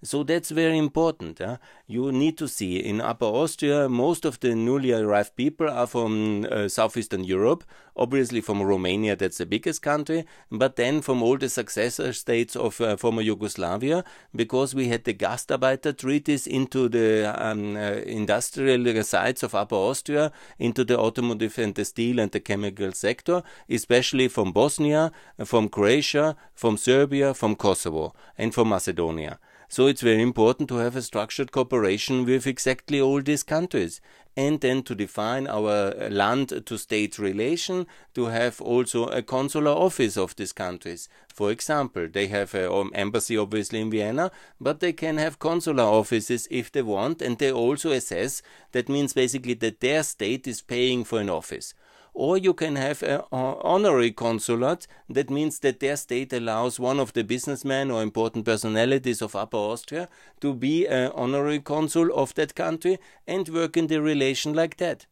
So 0.03 0.23
that's 0.23 0.51
very 0.51 0.79
important. 0.79 1.41
Yeah? 1.41 1.57
You 1.87 2.13
need 2.13 2.39
to 2.39 2.49
see 2.49 2.79
in 2.79 3.01
Upper 3.01 3.27
Austria, 3.27 3.89
most 3.89 4.25
of 4.25 4.41
the 4.41 4.55
newly 4.55 4.93
arrived 4.93 5.37
people 5.37 5.69
are 5.69 5.87
from 5.87 6.47
uh, 6.51 6.69
southeastern 6.69 7.25
Europe, 7.25 7.65
obviously 7.97 8.41
from 8.41 8.63
Romania, 8.63 9.17
that's 9.17 9.39
the 9.39 9.47
biggest 9.47 9.83
country, 9.83 10.27
but 10.51 10.77
then 10.77 11.01
from 11.01 11.23
all 11.23 11.39
the 11.39 11.49
successor 11.49 12.13
states 12.13 12.55
of 12.55 12.81
uh, 12.81 12.97
former 12.97 13.23
Yugoslavia, 13.23 14.05
because 14.35 14.75
we 14.75 14.89
had 14.89 15.05
the 15.05 15.15
Gastarbeiter 15.15 15.97
treaties 15.97 16.47
into 16.47 16.89
the 16.89 17.33
um, 17.37 17.77
uh, 17.77 17.93
industrial 18.05 19.03
sites 19.03 19.43
of 19.43 19.55
Upper 19.55 19.77
Austria, 19.77 20.31
into 20.59 20.85
the 20.85 20.99
automotive 20.99 21.59
and 21.59 21.75
the 21.75 21.85
steel 21.85 22.19
and 22.19 22.31
the 22.33 22.41
chemical 22.41 22.93
sector, 22.93 23.43
especially 23.69 24.29
from 24.29 24.53
Bosnia, 24.53 25.11
from 25.45 25.69
Croatia, 25.69 26.37
from 26.55 26.77
Serbia, 26.77 27.33
from 27.35 27.57
Kosovo, 27.57 28.15
and 28.37 28.53
from 28.53 28.69
Macedonia. 28.69 29.39
So 29.69 29.89
it's 29.89 30.01
very 30.01 30.23
important 30.23 30.69
to 30.69 30.77
have 30.77 30.95
a 30.95 31.03
structured 31.03 31.51
cooperation 31.51 32.25
with 32.25 32.47
exactly 32.47 33.01
all 33.01 33.21
these 33.21 33.43
countries. 33.43 34.01
And 34.37 34.61
then 34.61 34.83
to 34.83 34.95
define 34.95 35.47
our 35.47 36.11
land 36.11 36.67
to 36.67 36.77
state 36.77 37.19
relation, 37.19 37.87
to 38.15 38.27
have 38.27 38.61
also 38.61 39.07
a 39.07 39.23
consular 39.23 39.71
office 39.71 40.19
of 40.19 40.37
these 40.37 40.53
countries. 40.53 41.09
For 41.35 41.51
example, 41.51 42.07
they 42.13 42.27
have 42.27 42.55
an 42.55 42.71
um, 42.71 42.91
embassy 42.95 43.39
obviously 43.39 43.81
in 43.81 43.91
Vienna, 43.91 44.31
but 44.61 44.81
they 44.81 44.93
can 44.93 45.17
have 45.17 45.39
consular 45.39 45.85
offices 45.85 46.47
if 46.51 46.71
they 46.71 46.83
want, 46.83 47.23
and 47.23 47.39
they 47.39 47.51
also 47.51 47.93
assess 47.93 48.43
that 48.73 48.91
means 48.91 49.15
basically 49.15 49.55
that 49.55 49.81
their 49.81 50.03
state 50.03 50.47
is 50.47 50.61
paying 50.61 51.03
for 51.05 51.19
an 51.19 51.31
office 51.31 51.73
or 52.17 52.39
you 52.39 52.55
can 52.55 52.77
have 52.77 53.03
an 53.03 53.21
honorary 53.31 54.11
consulate. 54.11 54.87
That 55.09 55.29
means 55.29 55.59
that 55.59 55.81
their 55.81 55.97
state 55.97 56.33
allows 56.33 56.81
one 56.81 56.99
of 56.99 57.13
the 57.13 57.23
businessmen 57.23 57.91
or 57.91 58.03
important 58.03 58.47
personalities 58.47 59.21
of 59.21 59.37
Upper 59.37 59.59
Austria 59.59 60.09
to 60.41 60.55
be 60.55 60.87
an 60.87 61.13
honorary 61.15 61.61
consul 61.61 62.11
of 62.15 62.35
that 62.37 62.55
country 62.55 62.99
and 63.27 63.47
work 63.51 63.77
in 63.77 63.89
the 63.89 64.01
relation 64.01 64.55
like 64.55 64.79
that. 64.79 65.05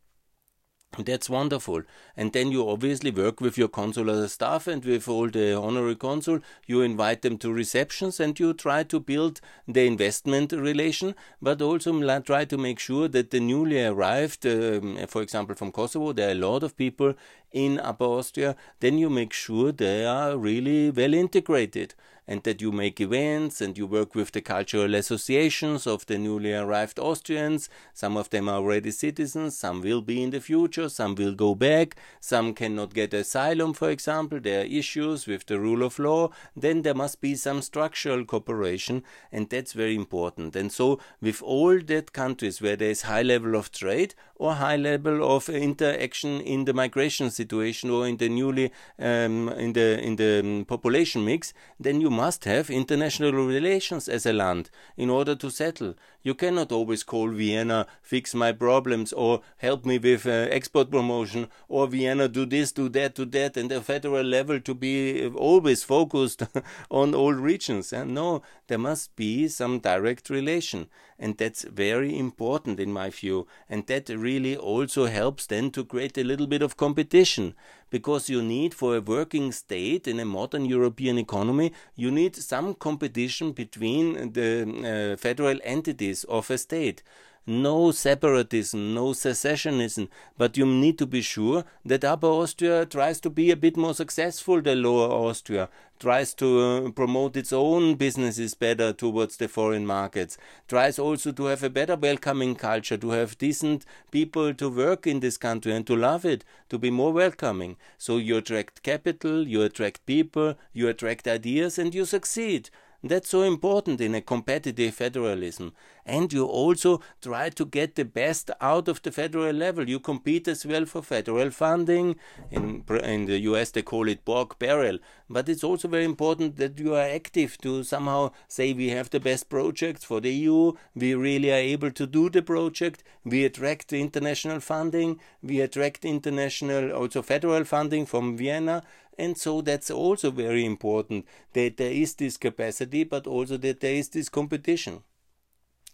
That's 0.98 1.28
wonderful. 1.28 1.82
And 2.16 2.32
then 2.32 2.52
you 2.52 2.68
obviously 2.68 3.10
work 3.10 3.40
with 3.40 3.58
your 3.58 3.68
consular 3.68 4.28
staff 4.28 4.66
and 4.66 4.84
with 4.84 5.08
all 5.08 5.28
the 5.28 5.54
honorary 5.58 5.96
consul. 5.96 6.40
You 6.66 6.82
invite 6.82 7.22
them 7.22 7.38
to 7.38 7.52
receptions 7.52 8.20
and 8.20 8.38
you 8.38 8.52
try 8.54 8.84
to 8.84 9.00
build 9.00 9.40
the 9.66 9.86
investment 9.86 10.52
relation, 10.52 11.14
but 11.42 11.60
also 11.60 12.20
try 12.20 12.44
to 12.44 12.58
make 12.58 12.78
sure 12.78 13.08
that 13.08 13.30
the 13.30 13.40
newly 13.40 13.84
arrived, 13.84 14.46
um, 14.46 14.98
for 15.08 15.22
example, 15.22 15.54
from 15.56 15.72
Kosovo, 15.72 16.12
there 16.12 16.28
are 16.28 16.32
a 16.32 16.34
lot 16.34 16.62
of 16.62 16.76
people 16.76 17.14
in 17.50 17.80
Upper 17.80 18.04
Austria, 18.04 18.56
then 18.80 18.98
you 18.98 19.08
make 19.08 19.32
sure 19.32 19.72
they 19.72 20.04
are 20.04 20.36
really 20.36 20.90
well 20.90 21.14
integrated 21.14 21.94
and 22.26 22.42
that 22.44 22.60
you 22.60 22.72
make 22.72 23.00
events 23.00 23.60
and 23.60 23.76
you 23.76 23.86
work 23.86 24.14
with 24.14 24.32
the 24.32 24.40
cultural 24.40 24.94
associations 24.94 25.86
of 25.86 26.06
the 26.06 26.18
newly 26.18 26.52
arrived 26.52 26.98
Austrians. 26.98 27.68
Some 27.92 28.16
of 28.16 28.30
them 28.30 28.48
are 28.48 28.56
already 28.56 28.90
citizens, 28.90 29.56
some 29.56 29.80
will 29.82 30.00
be 30.00 30.22
in 30.22 30.30
the 30.30 30.40
future, 30.40 30.88
some 30.88 31.14
will 31.14 31.34
go 31.34 31.54
back, 31.54 31.96
some 32.20 32.54
cannot 32.54 32.94
get 32.94 33.14
asylum, 33.14 33.72
for 33.74 33.90
example. 33.90 34.40
There 34.40 34.62
are 34.62 34.66
issues 34.66 35.26
with 35.26 35.46
the 35.46 35.60
rule 35.60 35.82
of 35.82 35.98
law. 35.98 36.30
Then 36.56 36.82
there 36.82 36.94
must 36.94 37.20
be 37.20 37.34
some 37.34 37.62
structural 37.62 38.24
cooperation, 38.24 39.02
and 39.30 39.48
that's 39.48 39.72
very 39.72 39.94
important. 39.94 40.56
And 40.56 40.72
so, 40.72 40.98
with 41.20 41.42
all 41.42 41.78
that 41.80 42.12
countries 42.12 42.60
where 42.60 42.76
there 42.76 42.90
is 42.90 43.02
high 43.02 43.22
level 43.22 43.54
of 43.54 43.70
trade 43.70 44.14
or 44.36 44.54
high 44.54 44.76
level 44.76 45.36
of 45.36 45.48
interaction 45.48 46.40
in 46.40 46.64
the 46.64 46.74
migration 46.74 47.30
situation 47.30 47.90
or 47.90 48.06
in 48.06 48.16
the 48.16 48.28
newly 48.28 48.72
um, 48.98 49.48
in 49.50 49.72
the 49.72 50.00
in 50.02 50.16
the 50.16 50.40
um, 50.40 50.64
population 50.64 51.24
mix, 51.24 51.52
then 51.78 52.00
you 52.00 52.10
must 52.10 52.44
have 52.44 52.70
international 52.70 53.32
relations 53.32 54.08
as 54.08 54.26
a 54.26 54.32
land 54.32 54.70
in 54.96 55.10
order 55.10 55.34
to 55.34 55.50
settle. 55.50 55.94
You 56.22 56.34
cannot 56.34 56.72
always 56.72 57.02
call 57.02 57.28
Vienna, 57.28 57.86
fix 58.00 58.34
my 58.34 58.52
problems, 58.52 59.12
or 59.12 59.42
help 59.58 59.84
me 59.84 59.98
with 59.98 60.26
uh, 60.26 60.48
export 60.50 60.90
promotion, 60.90 61.48
or 61.68 61.86
Vienna, 61.86 62.28
do 62.28 62.46
this, 62.46 62.72
do 62.72 62.88
that, 62.88 63.14
do 63.14 63.26
that, 63.26 63.58
and 63.58 63.70
the 63.70 63.82
federal 63.82 64.24
level 64.24 64.58
to 64.58 64.74
be 64.74 65.26
always 65.26 65.84
focused 65.84 66.42
on 66.90 67.14
all 67.14 67.34
regions. 67.34 67.92
And 67.92 68.14
no, 68.14 68.40
there 68.68 68.78
must 68.78 69.14
be 69.16 69.48
some 69.48 69.80
direct 69.80 70.30
relation. 70.30 70.88
And 71.18 71.36
that's 71.36 71.62
very 71.62 72.18
important 72.18 72.80
in 72.80 72.92
my 72.92 73.10
view. 73.10 73.46
And 73.68 73.86
that 73.86 74.08
really 74.08 74.56
also 74.56 75.06
helps 75.06 75.46
then 75.46 75.70
to 75.72 75.84
create 75.84 76.18
a 76.18 76.24
little 76.24 76.46
bit 76.46 76.62
of 76.62 76.76
competition 76.76 77.54
because 77.90 78.28
you 78.28 78.42
need 78.42 78.74
for 78.74 78.96
a 78.96 79.00
working 79.00 79.52
state 79.52 80.08
in 80.08 80.18
a 80.18 80.24
modern 80.24 80.64
European 80.64 81.16
economy, 81.16 81.72
you 81.94 82.10
need 82.10 82.34
some 82.34 82.74
competition 82.74 83.52
between 83.52 84.32
the 84.32 85.12
uh, 85.14 85.16
federal 85.16 85.58
entities 85.62 86.24
of 86.24 86.50
a 86.50 86.58
state 86.58 87.02
no 87.46 87.90
separatism, 87.90 88.94
no 88.94 89.08
secessionism, 89.08 90.08
but 90.38 90.56
you 90.56 90.64
need 90.64 90.98
to 90.98 91.06
be 91.06 91.20
sure 91.20 91.64
that 91.84 92.04
Upper 92.04 92.26
Austria 92.26 92.86
tries 92.86 93.20
to 93.20 93.30
be 93.30 93.50
a 93.50 93.56
bit 93.56 93.76
more 93.76 93.94
successful 93.94 94.62
than 94.62 94.82
Lower 94.82 95.10
Austria, 95.10 95.68
tries 95.98 96.34
to 96.34 96.60
uh, 96.60 96.90
promote 96.90 97.36
its 97.36 97.52
own 97.52 97.94
businesses 97.94 98.54
better 98.54 98.92
towards 98.92 99.36
the 99.36 99.48
foreign 99.48 99.86
markets, 99.86 100.36
tries 100.68 100.98
also 100.98 101.32
to 101.32 101.44
have 101.46 101.62
a 101.62 101.70
better 101.70 101.96
welcoming 101.96 102.54
culture, 102.54 102.96
to 102.96 103.10
have 103.10 103.38
decent 103.38 103.84
people 104.10 104.54
to 104.54 104.68
work 104.68 105.06
in 105.06 105.20
this 105.20 105.36
country 105.36 105.72
and 105.72 105.86
to 105.86 105.94
love 105.94 106.24
it, 106.24 106.44
to 106.68 106.78
be 106.78 106.90
more 106.90 107.12
welcoming. 107.12 107.76
So 107.98 108.16
you 108.16 108.38
attract 108.38 108.82
capital, 108.82 109.46
you 109.46 109.62
attract 109.62 110.06
people, 110.06 110.56
you 110.72 110.88
attract 110.88 111.28
ideas, 111.28 111.78
and 111.78 111.94
you 111.94 112.04
succeed. 112.04 112.70
That's 113.06 113.28
so 113.28 113.42
important 113.42 114.00
in 114.00 114.14
a 114.14 114.22
competitive 114.22 114.94
federalism. 114.94 115.74
And 116.06 116.32
you 116.32 116.46
also 116.46 117.02
try 117.20 117.50
to 117.50 117.66
get 117.66 117.96
the 117.96 118.04
best 118.06 118.50
out 118.62 118.88
of 118.88 119.02
the 119.02 119.12
federal 119.12 119.52
level. 119.52 119.86
You 119.86 120.00
compete 120.00 120.48
as 120.48 120.64
well 120.64 120.86
for 120.86 121.02
federal 121.02 121.50
funding. 121.50 122.16
In, 122.50 122.82
in 123.02 123.26
the 123.26 123.40
US, 123.40 123.72
they 123.72 123.82
call 123.82 124.08
it 124.08 124.24
pork 124.24 124.58
barrel. 124.58 124.98
But 125.28 125.50
it's 125.50 125.62
also 125.62 125.86
very 125.86 126.04
important 126.04 126.56
that 126.56 126.78
you 126.78 126.94
are 126.94 127.06
active 127.06 127.58
to 127.58 127.82
somehow 127.82 128.30
say 128.48 128.72
we 128.72 128.88
have 128.88 129.10
the 129.10 129.20
best 129.20 129.50
projects 129.50 130.02
for 130.02 130.22
the 130.22 130.32
EU. 130.32 130.72
We 130.94 131.14
really 131.14 131.50
are 131.50 131.66
able 131.74 131.90
to 131.90 132.06
do 132.06 132.30
the 132.30 132.40
project. 132.40 133.02
We 133.22 133.44
attract 133.44 133.92
international 133.92 134.60
funding. 134.60 135.20
We 135.42 135.60
attract 135.60 136.06
international, 136.06 136.92
also 136.92 137.20
federal 137.20 137.64
funding 137.64 138.06
from 138.06 138.38
Vienna. 138.38 138.82
And 139.18 139.38
so 139.38 139.60
that's 139.60 139.90
also 139.90 140.30
very 140.30 140.64
important 140.64 141.26
that 141.52 141.76
there 141.76 141.92
is 141.92 142.14
this 142.14 142.36
capacity, 142.36 143.04
but 143.04 143.26
also 143.26 143.56
that 143.58 143.80
there 143.80 143.94
is 143.94 144.08
this 144.08 144.28
competition. 144.28 145.02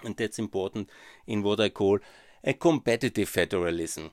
And 0.02 0.16
that's 0.16 0.38
important 0.38 0.88
in 1.26 1.42
what 1.42 1.60
I 1.60 1.68
call 1.68 1.98
a 2.42 2.54
competitive 2.54 3.28
federalism. 3.28 4.12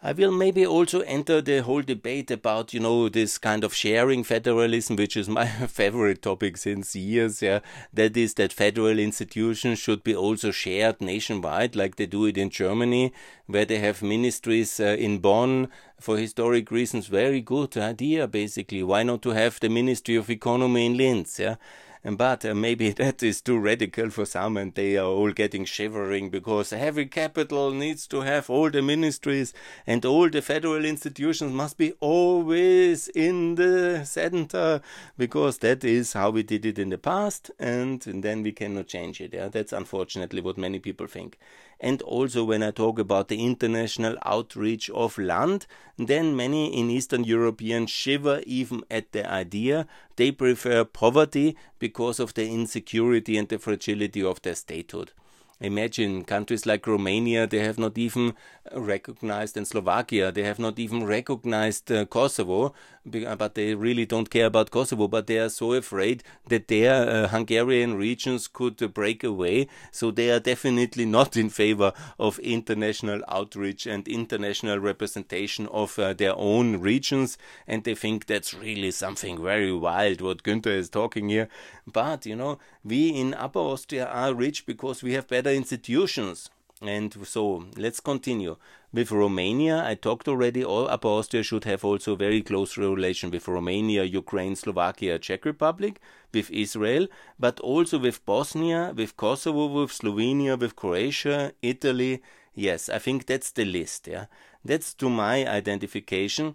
I 0.00 0.12
will 0.12 0.30
maybe 0.30 0.64
also 0.64 1.00
enter 1.00 1.40
the 1.40 1.58
whole 1.58 1.82
debate 1.82 2.30
about, 2.30 2.72
you 2.72 2.78
know, 2.78 3.08
this 3.08 3.36
kind 3.36 3.64
of 3.64 3.74
sharing 3.74 4.22
federalism, 4.22 4.94
which 4.94 5.16
is 5.16 5.28
my 5.28 5.46
favorite 5.66 6.22
topic 6.22 6.56
since 6.56 6.94
years. 6.94 7.42
Yeah, 7.42 7.60
that 7.92 8.16
is 8.16 8.34
that 8.34 8.52
federal 8.52 8.96
institutions 9.00 9.80
should 9.80 10.04
be 10.04 10.14
also 10.14 10.52
shared 10.52 11.00
nationwide, 11.00 11.74
like 11.74 11.96
they 11.96 12.06
do 12.06 12.26
it 12.26 12.38
in 12.38 12.50
Germany, 12.50 13.12
where 13.46 13.64
they 13.64 13.80
have 13.80 14.00
ministries 14.00 14.78
uh, 14.78 14.84
in 14.84 15.18
Bonn 15.18 15.66
for 15.98 16.16
historic 16.16 16.70
reasons. 16.70 17.08
Very 17.08 17.40
good 17.40 17.76
idea, 17.76 18.28
basically. 18.28 18.84
Why 18.84 19.02
not 19.02 19.22
to 19.22 19.30
have 19.30 19.58
the 19.58 19.68
Ministry 19.68 20.14
of 20.14 20.30
Economy 20.30 20.86
in 20.86 20.96
Linz? 20.96 21.40
Yeah 21.40 21.56
but 22.04 22.44
uh, 22.44 22.54
maybe 22.54 22.90
that 23.02 23.22
is 23.22 23.40
too 23.40 23.58
radical 23.58 24.10
for 24.10 24.24
some, 24.24 24.56
and 24.56 24.74
they 24.74 24.96
are 24.96 25.06
all 25.06 25.32
getting 25.32 25.64
shivering 25.64 26.30
because 26.30 26.72
every 26.72 27.06
capital 27.06 27.70
needs 27.70 28.06
to 28.08 28.20
have 28.20 28.48
all 28.50 28.70
the 28.70 28.82
ministries 28.82 29.52
and 29.86 30.04
all 30.04 30.28
the 30.28 30.42
federal 30.42 30.84
institutions 30.84 31.52
must 31.52 31.76
be 31.76 31.92
always 32.00 33.08
in 33.08 33.54
the 33.56 34.04
center 34.04 34.80
because 35.16 35.58
that 35.58 35.84
is 35.84 36.12
how 36.12 36.30
we 36.30 36.42
did 36.42 36.64
it 36.64 36.78
in 36.78 36.90
the 36.90 36.98
past, 36.98 37.50
and, 37.58 38.06
and 38.06 38.22
then 38.22 38.42
we 38.42 38.52
cannot 38.52 38.86
change 38.86 39.20
it. 39.20 39.34
Yeah, 39.34 39.48
that's 39.48 39.72
unfortunately 39.72 40.40
what 40.40 40.58
many 40.58 40.78
people 40.78 41.06
think. 41.06 41.38
And 41.80 42.02
also, 42.02 42.42
when 42.42 42.62
I 42.62 42.72
talk 42.72 42.98
about 42.98 43.28
the 43.28 43.44
international 43.44 44.16
outreach 44.24 44.90
of 44.90 45.16
land, 45.16 45.66
then 45.96 46.34
many 46.34 46.76
in 46.76 46.90
Eastern 46.90 47.22
Europeans 47.22 47.90
shiver 47.90 48.42
even 48.46 48.82
at 48.90 49.12
the 49.12 49.30
idea. 49.30 49.86
They 50.16 50.32
prefer 50.32 50.84
poverty 50.84 51.56
because 51.78 52.18
of 52.18 52.34
the 52.34 52.48
insecurity 52.48 53.36
and 53.36 53.48
the 53.48 53.58
fragility 53.58 54.22
of 54.22 54.42
their 54.42 54.56
statehood. 54.56 55.12
Imagine 55.60 56.22
countries 56.22 56.66
like 56.66 56.86
Romania, 56.86 57.44
they 57.44 57.58
have 57.58 57.78
not 57.78 57.98
even 57.98 58.34
recognized, 58.72 59.56
and 59.56 59.66
Slovakia, 59.66 60.30
they 60.30 60.44
have 60.44 60.60
not 60.60 60.78
even 60.78 61.04
recognized 61.04 61.90
uh, 61.90 62.04
Kosovo, 62.04 62.74
but 63.08 63.54
they 63.54 63.74
really 63.74 64.06
don't 64.06 64.30
care 64.30 64.46
about 64.46 64.70
Kosovo, 64.70 65.08
but 65.08 65.26
they 65.26 65.38
are 65.38 65.48
so 65.48 65.72
afraid 65.72 66.22
that 66.48 66.68
their 66.68 67.08
uh, 67.08 67.28
Hungarian 67.28 67.94
regions 67.94 68.48
could 68.48 68.82
uh, 68.82 68.88
break 68.88 69.24
away. 69.24 69.68
So 69.90 70.10
they 70.10 70.30
are 70.30 70.40
definitely 70.40 71.04
not 71.04 71.36
in 71.36 71.50
favor 71.50 71.92
of 72.18 72.38
international 72.38 73.22
outreach 73.28 73.86
and 73.86 74.06
international 74.06 74.78
representation 74.78 75.66
of 75.68 75.98
uh, 75.98 76.12
their 76.12 76.34
own 76.36 76.80
regions, 76.80 77.38
and 77.66 77.84
they 77.84 77.94
think 77.94 78.26
that's 78.26 78.54
really 78.54 78.90
something 78.90 79.42
very 79.42 79.72
wild 79.72 80.20
what 80.20 80.42
Günther 80.42 80.76
is 80.76 80.88
talking 80.88 81.28
here. 81.28 81.48
But, 81.86 82.26
you 82.26 82.36
know, 82.36 82.58
we 82.84 83.08
in 83.08 83.34
Upper 83.34 83.60
Austria 83.60 84.06
are 84.06 84.34
rich 84.34 84.66
because 84.66 85.02
we 85.02 85.14
have 85.14 85.28
better 85.28 85.50
institutions. 85.50 86.50
And 86.80 87.26
so 87.26 87.64
let's 87.76 88.00
continue. 88.00 88.56
With 88.90 89.12
Romania, 89.12 89.84
I 89.84 89.94
talked 89.94 90.28
already, 90.28 90.64
all 90.64 90.88
Upper 90.88 91.08
Austria 91.08 91.42
should 91.42 91.64
have 91.64 91.84
also 91.84 92.16
very 92.16 92.40
close 92.40 92.78
relation 92.78 93.30
with 93.30 93.46
Romania, 93.46 94.02
Ukraine, 94.04 94.56
Slovakia, 94.56 95.18
Czech 95.18 95.44
Republic, 95.44 96.00
with 96.32 96.50
Israel, 96.50 97.06
but 97.38 97.60
also 97.60 97.98
with 97.98 98.24
Bosnia, 98.24 98.94
with 98.96 99.16
Kosovo, 99.18 99.66
with 99.66 99.92
Slovenia, 99.92 100.58
with 100.58 100.74
Croatia, 100.74 101.52
Italy. 101.60 102.22
Yes, 102.54 102.88
I 102.88 102.98
think 102.98 103.26
that's 103.26 103.50
the 103.50 103.66
list. 103.66 104.08
Yeah, 104.08 104.26
That's 104.64 104.94
to 104.94 105.10
my 105.10 105.46
identification. 105.46 106.54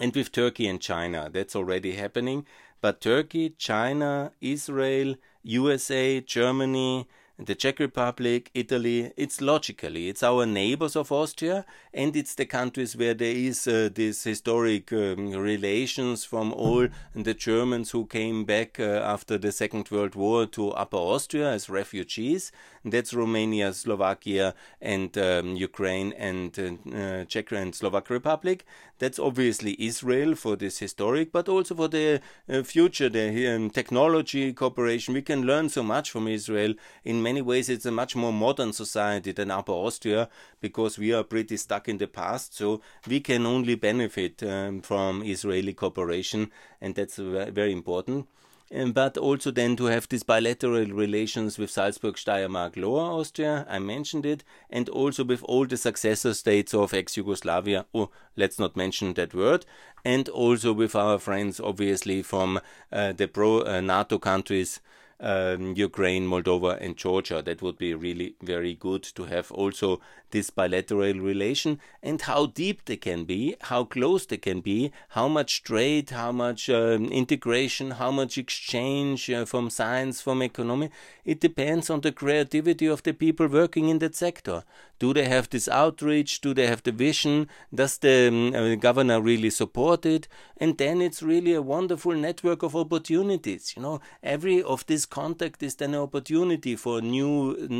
And 0.00 0.14
with 0.16 0.32
Turkey 0.32 0.66
and 0.66 0.80
China, 0.80 1.30
that's 1.30 1.54
already 1.54 1.92
happening. 1.92 2.46
But 2.80 3.02
Turkey, 3.02 3.50
China, 3.50 4.32
Israel, 4.40 5.16
USA, 5.42 6.20
Germany, 6.22 7.06
the 7.38 7.54
Czech 7.54 7.80
Republic, 7.80 8.50
Italy, 8.54 9.12
it's 9.16 9.40
logically, 9.40 10.08
it's 10.08 10.22
our 10.22 10.46
neighbors 10.46 10.94
of 10.94 11.10
Austria, 11.10 11.64
and 11.92 12.14
it's 12.14 12.34
the 12.36 12.46
countries 12.46 12.96
where 12.96 13.14
there 13.14 13.34
is 13.34 13.66
uh, 13.66 13.88
this 13.92 14.22
historic 14.22 14.92
um, 14.92 15.32
relations 15.32 16.24
from 16.24 16.52
all 16.52 16.86
the 17.14 17.34
Germans 17.34 17.90
who 17.90 18.06
came 18.06 18.44
back 18.44 18.78
uh, 18.78 19.00
after 19.02 19.36
the 19.36 19.50
Second 19.50 19.90
World 19.90 20.14
War 20.14 20.46
to 20.46 20.70
Upper 20.70 20.96
Austria 20.96 21.50
as 21.50 21.68
refugees. 21.68 22.52
That's 22.84 23.12
Romania, 23.12 23.72
Slovakia, 23.72 24.54
and 24.80 25.16
um, 25.18 25.56
Ukraine, 25.56 26.12
and 26.12 26.56
uh, 26.58 26.96
uh, 26.96 27.24
Czech 27.24 27.50
and 27.50 27.74
Slovak 27.74 28.10
Republic. 28.10 28.64
That's 28.98 29.18
obviously 29.18 29.76
Israel 29.78 30.34
for 30.34 30.56
this 30.56 30.78
historic, 30.78 31.32
but 31.32 31.48
also 31.48 31.74
for 31.74 31.88
the 31.88 32.20
uh, 32.48 32.62
future, 32.62 33.08
the 33.08 33.48
um, 33.48 33.70
technology 33.70 34.52
cooperation. 34.52 35.14
We 35.14 35.22
can 35.22 35.42
learn 35.42 35.68
so 35.68 35.82
much 35.82 36.10
from 36.10 36.28
Israel 36.28 36.74
in 37.04 37.22
many 37.22 37.42
ways 37.42 37.68
it's 37.68 37.86
a 37.86 37.90
much 37.90 38.14
more 38.14 38.32
modern 38.32 38.72
society 38.72 39.32
than 39.32 39.50
Upper 39.50 39.72
Austria 39.72 40.28
because 40.60 40.98
we 40.98 41.12
are 41.12 41.24
pretty 41.24 41.56
stuck 41.56 41.88
in 41.88 41.98
the 41.98 42.06
past. 42.06 42.54
So 42.56 42.80
we 43.08 43.20
can 43.20 43.46
only 43.46 43.74
benefit 43.74 44.42
um, 44.42 44.80
from 44.80 45.22
Israeli 45.22 45.74
cooperation, 45.74 46.50
and 46.80 46.94
that's 46.94 47.16
very 47.16 47.72
important. 47.72 48.28
Um, 48.72 48.92
but 48.92 49.18
also 49.18 49.50
then 49.50 49.76
to 49.76 49.84
have 49.86 50.08
these 50.08 50.22
bilateral 50.22 50.86
relations 50.86 51.58
with 51.58 51.70
Salzburg, 51.70 52.14
Steiermark, 52.14 52.76
Lower 52.76 53.20
Austria, 53.20 53.66
I 53.68 53.78
mentioned 53.78 54.24
it, 54.24 54.42
and 54.70 54.88
also 54.88 55.22
with 55.22 55.42
all 55.44 55.66
the 55.66 55.76
successor 55.76 56.32
states 56.34 56.72
of 56.72 56.94
ex 56.94 57.16
Yugoslavia, 57.16 57.84
oh, 57.94 58.10
let's 58.36 58.58
not 58.58 58.76
mention 58.76 59.14
that 59.14 59.34
word, 59.34 59.66
and 60.04 60.28
also 60.30 60.72
with 60.72 60.96
our 60.96 61.18
friends, 61.18 61.60
obviously, 61.60 62.22
from 62.22 62.58
uh, 62.90 63.12
the 63.12 63.28
pro 63.28 63.60
uh, 63.60 63.80
NATO 63.80 64.18
countries 64.18 64.80
um, 65.20 65.74
Ukraine, 65.76 66.26
Moldova, 66.26 66.80
and 66.80 66.96
Georgia. 66.96 67.42
That 67.42 67.62
would 67.62 67.78
be 67.78 67.94
really 67.94 68.34
very 68.42 68.74
good 68.74 69.02
to 69.14 69.24
have 69.24 69.50
also 69.52 70.00
this 70.34 70.50
bilateral 70.50 71.14
relation 71.14 71.80
and 72.02 72.20
how 72.22 72.46
deep 72.46 72.84
they 72.84 72.96
can 72.96 73.24
be, 73.24 73.54
how 73.70 73.84
close 73.84 74.26
they 74.26 74.36
can 74.36 74.60
be, 74.60 74.90
how 75.10 75.28
much 75.28 75.62
trade, 75.62 76.10
how 76.10 76.32
much 76.32 76.68
um, 76.68 77.06
integration, 77.06 77.92
how 77.92 78.10
much 78.10 78.36
exchange 78.36 79.30
uh, 79.30 79.44
from 79.46 79.70
science, 79.70 80.20
from 80.20 80.42
economy. 80.42 80.90
It 81.24 81.40
depends 81.40 81.88
on 81.88 82.00
the 82.00 82.12
creativity 82.12 82.86
of 82.86 83.02
the 83.04 83.14
people 83.14 83.46
working 83.46 83.88
in 83.88 84.00
that 84.00 84.16
sector. 84.16 84.64
Do 84.98 85.14
they 85.14 85.28
have 85.28 85.50
this 85.50 85.68
outreach? 85.68 86.40
Do 86.40 86.54
they 86.54 86.66
have 86.66 86.82
the 86.82 86.92
vision? 86.92 87.48
Does 87.74 87.98
the 87.98 88.28
um, 88.28 88.54
uh, 88.54 88.74
governor 88.76 89.20
really 89.20 89.50
support 89.50 90.04
it? 90.06 90.28
And 90.56 90.78
then 90.78 91.00
it's 91.00 91.22
really 91.22 91.54
a 91.54 91.62
wonderful 91.62 92.14
network 92.14 92.62
of 92.62 92.76
opportunities. 92.76 93.74
You 93.76 93.82
know, 93.82 94.00
every 94.22 94.62
of 94.62 94.86
this 94.86 95.06
contact 95.06 95.62
is 95.62 95.76
then 95.76 95.94
an 95.94 96.00
opportunity 96.00 96.76
for 96.76 97.00
new 97.00 97.34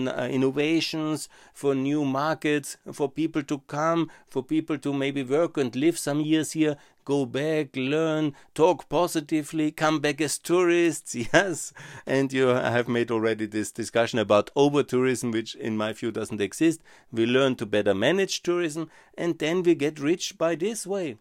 uh, 0.08 0.28
innovations, 0.30 1.28
for 1.52 1.74
new 1.74 2.04
markets, 2.04 2.43
for 2.92 3.10
people 3.10 3.42
to 3.42 3.58
come, 3.66 4.10
for 4.28 4.42
people 4.42 4.78
to 4.78 4.92
maybe 4.92 5.22
work 5.22 5.56
and 5.56 5.74
live 5.74 5.98
some 5.98 6.20
years 6.20 6.52
here, 6.52 6.76
go 7.04 7.26
back, 7.26 7.76
learn, 7.76 8.32
talk 8.54 8.88
positively, 8.88 9.70
come 9.70 10.00
back 10.00 10.20
as 10.20 10.38
tourists, 10.38 11.14
yes. 11.32 11.72
And 12.06 12.32
you 12.32 12.46
have 12.48 12.88
made 12.88 13.10
already 13.10 13.46
this 13.46 13.72
discussion 13.72 14.18
about 14.18 14.50
over 14.54 14.82
tourism, 14.82 15.30
which 15.30 15.54
in 15.54 15.76
my 15.76 15.92
view 15.92 16.10
doesn't 16.10 16.40
exist. 16.40 16.82
We 17.12 17.26
learn 17.26 17.56
to 17.56 17.66
better 17.66 17.94
manage 17.94 18.42
tourism, 18.42 18.90
and 19.16 19.38
then 19.38 19.62
we 19.62 19.74
get 19.74 19.98
rich 19.98 20.36
by 20.38 20.54
this 20.54 20.86
way. 20.86 21.16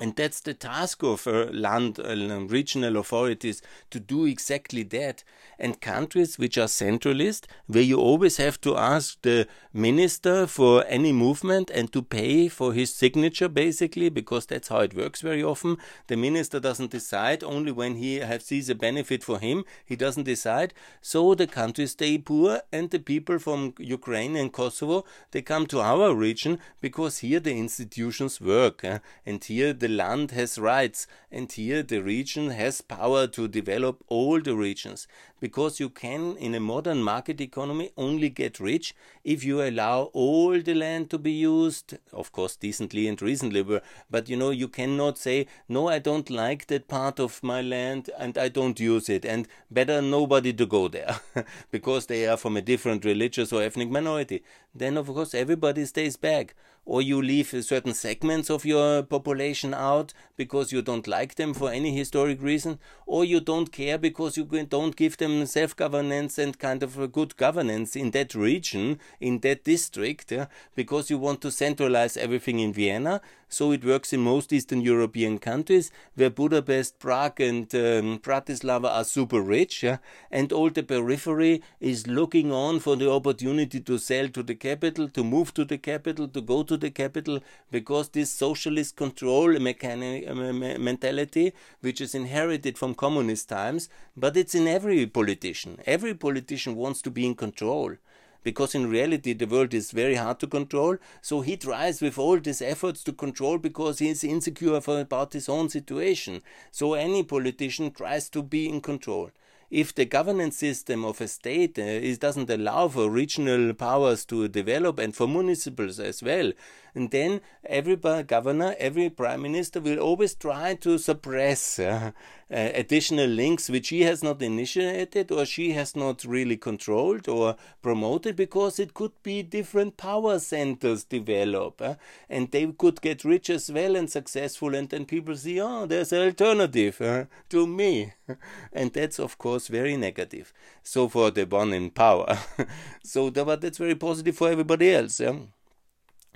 And 0.00 0.16
that's 0.16 0.40
the 0.40 0.54
task 0.54 1.04
of 1.04 1.24
uh, 1.28 1.46
land 1.52 2.00
uh, 2.00 2.16
regional 2.46 2.96
authorities 2.96 3.62
to 3.90 4.00
do 4.00 4.24
exactly 4.24 4.82
that. 4.82 5.22
And 5.56 5.80
countries 5.80 6.36
which 6.36 6.58
are 6.58 6.66
centralist, 6.66 7.44
where 7.68 7.84
you 7.84 8.00
always 8.00 8.38
have 8.38 8.60
to 8.62 8.76
ask 8.76 9.22
the 9.22 9.46
minister 9.72 10.48
for 10.48 10.84
any 10.88 11.12
movement 11.12 11.70
and 11.70 11.92
to 11.92 12.02
pay 12.02 12.48
for 12.48 12.72
his 12.72 12.92
signature, 12.92 13.48
basically, 13.48 14.08
because 14.08 14.46
that's 14.46 14.66
how 14.66 14.80
it 14.80 14.94
works 14.94 15.20
very 15.20 15.44
often. 15.44 15.76
The 16.08 16.16
minister 16.16 16.58
doesn't 16.58 16.90
decide 16.90 17.44
only 17.44 17.70
when 17.70 17.94
he 17.94 18.20
sees 18.40 18.68
a 18.68 18.74
benefit 18.74 19.22
for 19.22 19.38
him. 19.38 19.64
He 19.84 19.94
doesn't 19.94 20.24
decide. 20.24 20.74
So 21.02 21.36
the 21.36 21.46
countries 21.46 21.92
stay 21.92 22.18
poor, 22.18 22.62
and 22.72 22.90
the 22.90 22.98
people 22.98 23.38
from 23.38 23.74
Ukraine 23.78 24.34
and 24.34 24.52
Kosovo 24.52 25.04
they 25.30 25.42
come 25.42 25.66
to 25.66 25.80
our 25.80 26.14
region 26.14 26.58
because 26.80 27.18
here 27.18 27.40
the 27.40 27.56
institutions 27.56 28.40
work, 28.40 28.82
eh? 28.82 28.98
and 29.24 29.42
here 29.44 29.72
land 29.88 30.30
has 30.32 30.58
rights, 30.58 31.06
and 31.30 31.50
here 31.50 31.82
the 31.82 32.02
region 32.02 32.50
has 32.50 32.80
power 32.80 33.26
to 33.28 33.48
develop 33.48 34.02
all 34.08 34.40
the 34.40 34.56
regions. 34.56 35.06
Because 35.40 35.78
you 35.78 35.90
can, 35.90 36.36
in 36.36 36.54
a 36.54 36.60
modern 36.60 37.02
market 37.02 37.40
economy, 37.40 37.90
only 37.96 38.30
get 38.30 38.60
rich 38.60 38.94
if 39.24 39.44
you 39.44 39.62
allow 39.62 40.04
all 40.14 40.60
the 40.60 40.74
land 40.74 41.10
to 41.10 41.18
be 41.18 41.32
used, 41.32 41.98
of 42.12 42.32
course, 42.32 42.56
decently 42.56 43.08
and 43.08 43.20
reasonably. 43.20 43.80
But 44.10 44.28
you 44.28 44.36
know, 44.36 44.50
you 44.50 44.68
cannot 44.68 45.18
say, 45.18 45.46
no, 45.68 45.88
I 45.88 45.98
don't 45.98 46.30
like 46.30 46.66
that 46.68 46.88
part 46.88 47.20
of 47.20 47.42
my 47.42 47.60
land 47.60 48.10
and 48.18 48.38
I 48.38 48.48
don't 48.48 48.80
use 48.80 49.08
it, 49.08 49.24
and 49.24 49.46
better 49.70 50.00
nobody 50.00 50.52
to 50.52 50.66
go 50.66 50.88
there 50.88 51.20
because 51.70 52.06
they 52.06 52.26
are 52.26 52.36
from 52.36 52.56
a 52.56 52.62
different 52.62 53.04
religious 53.04 53.52
or 53.52 53.62
ethnic 53.62 53.90
minority. 53.90 54.42
Then, 54.74 54.96
of 54.96 55.06
course, 55.06 55.34
everybody 55.34 55.84
stays 55.84 56.16
back 56.16 56.54
or 56.86 57.00
you 57.00 57.20
leave 57.20 57.54
certain 57.64 57.94
segments 57.94 58.50
of 58.50 58.64
your 58.64 59.02
population 59.02 59.72
out 59.74 60.12
because 60.36 60.72
you 60.72 60.82
don't 60.82 61.06
like 61.06 61.36
them 61.36 61.54
for 61.54 61.70
any 61.70 61.96
historic 61.96 62.42
reason, 62.42 62.78
or 63.06 63.24
you 63.24 63.40
don't 63.40 63.72
care 63.72 63.98
because 63.98 64.36
you 64.36 64.44
don't 64.44 64.96
give 64.96 65.16
them 65.16 65.46
self 65.46 65.76
governance 65.76 66.38
and 66.38 66.58
kind 66.58 66.82
of 66.82 66.98
a 66.98 67.08
good 67.08 67.36
governance 67.36 67.96
in 67.96 68.10
that 68.10 68.34
region, 68.34 68.98
in 69.20 69.38
that 69.40 69.64
district, 69.64 70.32
yeah, 70.32 70.46
because 70.74 71.10
you 71.10 71.18
want 71.18 71.40
to 71.40 71.50
centralize 71.50 72.16
everything 72.16 72.58
in 72.58 72.72
Vienna. 72.72 73.20
So 73.48 73.70
it 73.70 73.84
works 73.84 74.12
in 74.12 74.20
most 74.20 74.52
Eastern 74.52 74.80
European 74.80 75.38
countries 75.38 75.92
where 76.16 76.30
Budapest, 76.30 76.98
Prague, 76.98 77.40
and 77.40 77.72
um, 77.74 78.18
Bratislava 78.18 78.90
are 78.90 79.04
super 79.04 79.40
rich, 79.40 79.84
yeah, 79.84 79.98
and 80.30 80.52
all 80.52 80.70
the 80.70 80.82
periphery 80.82 81.62
is 81.78 82.08
looking 82.08 82.50
on 82.50 82.80
for 82.80 82.96
the 82.96 83.08
opportunity 83.08 83.78
to 83.78 83.98
sell 83.98 84.28
to 84.30 84.42
the 84.42 84.56
capital, 84.56 85.08
to 85.10 85.22
move 85.22 85.54
to 85.54 85.64
the 85.64 85.78
capital, 85.78 86.26
to 86.26 86.40
go 86.40 86.64
to 86.64 86.73
the 86.76 86.90
capital, 86.90 87.40
because 87.70 88.08
this 88.08 88.30
socialist 88.30 88.96
control 88.96 89.58
mechanic, 89.58 90.28
uh, 90.28 90.34
mentality, 90.34 91.52
which 91.80 92.00
is 92.00 92.14
inherited 92.14 92.78
from 92.78 92.94
communist 92.94 93.48
times, 93.48 93.88
but 94.16 94.36
it's 94.36 94.54
in 94.54 94.66
every 94.68 95.06
politician. 95.06 95.78
Every 95.86 96.14
politician 96.14 96.76
wants 96.76 97.02
to 97.02 97.10
be 97.10 97.26
in 97.26 97.34
control 97.34 97.96
because 98.42 98.74
in 98.74 98.90
reality 98.90 99.32
the 99.32 99.46
world 99.46 99.74
is 99.74 99.90
very 99.90 100.14
hard 100.14 100.38
to 100.38 100.46
control. 100.46 100.98
So 101.22 101.40
he 101.40 101.56
tries 101.56 102.00
with 102.00 102.18
all 102.18 102.38
these 102.38 102.62
efforts 102.62 103.02
to 103.04 103.12
control 103.12 103.58
because 103.58 103.98
he 103.98 104.10
is 104.10 104.22
insecure 104.22 104.76
about 104.76 105.32
his 105.32 105.48
own 105.48 105.70
situation. 105.70 106.42
So 106.70 106.94
any 106.94 107.22
politician 107.22 107.90
tries 107.90 108.28
to 108.30 108.42
be 108.42 108.68
in 108.68 108.80
control 108.80 109.30
if 109.74 109.92
the 109.92 110.04
governance 110.04 110.56
system 110.56 111.04
of 111.04 111.20
a 111.20 111.26
state 111.26 111.80
uh, 111.80 111.82
is, 111.82 112.16
doesn't 112.18 112.48
allow 112.48 112.86
for 112.86 113.10
regional 113.10 113.74
powers 113.74 114.24
to 114.24 114.46
develop 114.46 115.00
and 115.00 115.16
for 115.16 115.26
municipals 115.26 115.98
as 115.98 116.22
well, 116.22 116.52
and 116.94 117.10
then 117.10 117.40
every 117.66 117.96
governor, 117.96 118.76
every 118.78 119.10
prime 119.10 119.42
minister 119.42 119.80
will 119.80 119.98
always 119.98 120.34
try 120.34 120.74
to 120.76 120.96
suppress 120.98 121.78
uh, 121.78 122.12
uh, 122.50 122.70
additional 122.74 123.26
links 123.26 123.68
which 123.68 123.88
he 123.88 124.02
has 124.02 124.22
not 124.22 124.40
initiated 124.40 125.32
or 125.32 125.44
she 125.44 125.72
has 125.72 125.96
not 125.96 126.24
really 126.24 126.56
controlled 126.56 127.28
or 127.28 127.56
promoted 127.82 128.36
because 128.36 128.78
it 128.78 128.94
could 128.94 129.10
be 129.22 129.42
different 129.42 129.96
power 129.96 130.38
centers 130.38 131.04
develop 131.04 131.82
uh, 131.82 131.94
and 132.28 132.50
they 132.52 132.66
could 132.66 133.00
get 133.00 133.24
rich 133.24 133.50
as 133.50 133.72
well 133.72 133.96
and 133.96 134.10
successful 134.10 134.74
and 134.74 134.90
then 134.90 135.04
people 135.04 135.34
see 135.36 135.60
oh 135.60 135.86
there's 135.86 136.12
an 136.12 136.22
alternative 136.22 137.00
uh, 137.00 137.24
to 137.48 137.66
me. 137.66 138.12
And 138.72 138.92
that's 138.92 139.18
of 139.18 139.38
course 139.38 139.68
very 139.68 139.96
negative. 139.96 140.52
So 140.82 141.08
for 141.08 141.30
the 141.30 141.44
one 141.44 141.72
in 141.72 141.90
power. 141.90 142.38
So 143.02 143.30
but 143.30 143.60
that's 143.60 143.78
very 143.78 143.94
positive 143.94 144.36
for 144.36 144.50
everybody 144.50 144.92
else 144.94 145.20
yeah? 145.20 145.36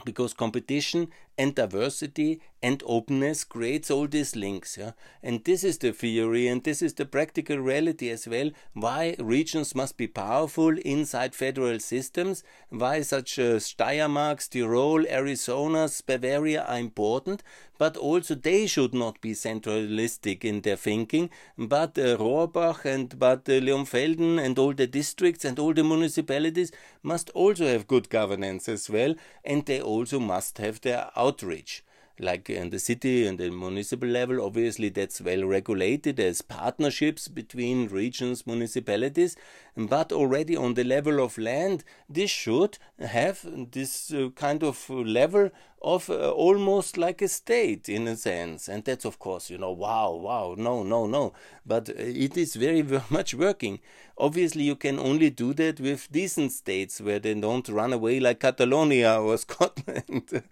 Because 0.05 0.33
competition 0.35 1.09
and 1.39 1.55
diversity 1.55 2.41
and 2.61 2.83
openness 2.87 3.45
creates 3.45 3.91
all 3.91 4.09
these 4.09 4.35
links 4.35 4.77
yeah? 4.77 4.91
and 5.23 5.45
this 5.45 5.63
is 5.63 5.79
the 5.79 5.93
theory 5.93 6.49
and 6.49 6.65
this 6.65 6.83
is 6.83 6.95
the 6.95 7.07
practical 7.07 7.57
reality 7.57 8.11
as 8.11 8.27
well 8.27 8.51
why 8.75 9.15
regions 9.19 9.75
must 9.75 9.97
be 9.97 10.09
powerful 10.09 10.77
inside 10.79 11.35
federal 11.35 11.79
systems 11.79 12.43
why 12.71 13.01
such 13.01 13.39
uh, 13.39 13.59
steiermark 13.69 14.49
tyrol 14.51 15.07
arizona 15.07 15.89
bavaria 16.07 16.63
are 16.65 16.79
important 16.79 17.43
but 17.79 17.97
also 17.97 18.35
they 18.35 18.67
should 18.67 18.93
not 18.93 19.21
be 19.21 19.33
centralistic 19.33 20.45
in 20.45 20.61
their 20.63 20.77
thinking 20.77 21.31
but 21.57 21.97
uh, 21.97 22.17
rohrbach 22.17 22.85
and 22.85 23.17
but 23.19 23.49
uh, 23.49 23.61
leonfelden 23.69 24.45
and 24.45 24.59
all 24.59 24.75
the 24.75 24.87
districts 24.87 25.45
and 25.45 25.61
all 25.61 25.73
the 25.73 25.85
municipalities 25.85 26.73
must 27.03 27.31
also 27.31 27.67
have 27.67 27.87
good 27.87 28.09
governance 28.09 28.69
as 28.69 28.91
well 28.91 29.15
and 29.45 29.67
they 29.67 29.81
also 29.81 30.19
must 30.19 30.59
have 30.59 30.81
their 30.81 31.09
outreach. 31.29 31.85
Like 32.21 32.51
in 32.51 32.71
the 32.71 32.81
city 32.81 33.27
and 33.29 33.39
the 33.39 33.51
municipal 33.51 34.09
level, 34.09 34.45
obviously 34.45 34.89
that's 34.89 35.21
well 35.21 35.45
regulated. 35.45 36.19
As 36.19 36.43
partnerships 36.43 37.29
between 37.29 37.87
regions, 37.87 38.45
municipalities, 38.45 39.37
but 39.77 40.13
already 40.13 40.57
on 40.57 40.75
the 40.75 40.83
level 40.83 41.21
of 41.23 41.39
land, 41.39 41.85
this 42.09 42.31
should 42.31 42.79
have 42.99 43.47
this 43.71 44.13
uh, 44.13 44.31
kind 44.35 44.65
of 44.65 44.91
level 44.91 45.51
of 45.81 46.11
uh, 46.11 46.31
almost 46.31 46.97
like 46.97 47.23
a 47.23 47.29
state 47.29 47.89
in 47.89 48.09
a 48.09 48.17
sense. 48.17 48.69
And 48.69 48.85
that's, 48.85 49.05
of 49.05 49.19
course, 49.19 49.51
you 49.51 49.59
know, 49.59 49.73
wow, 49.73 50.13
wow, 50.13 50.55
no, 50.59 50.83
no, 50.83 51.07
no. 51.07 51.33
But 51.65 51.91
uh, 51.91 51.95
it 51.97 52.37
is 52.37 52.57
very, 52.57 52.83
much 53.11 53.35
working. 53.35 53.79
Obviously, 54.21 54.65
you 54.65 54.75
can 54.75 54.99
only 54.99 55.31
do 55.31 55.55
that 55.55 55.79
with 55.79 56.11
decent 56.11 56.51
states 56.51 57.01
where 57.01 57.21
they 57.21 57.35
don't 57.35 57.69
run 57.69 57.93
away 57.93 58.19
like 58.19 58.41
Catalonia 58.41 59.21
or 59.21 59.37
Scotland. 59.39 60.43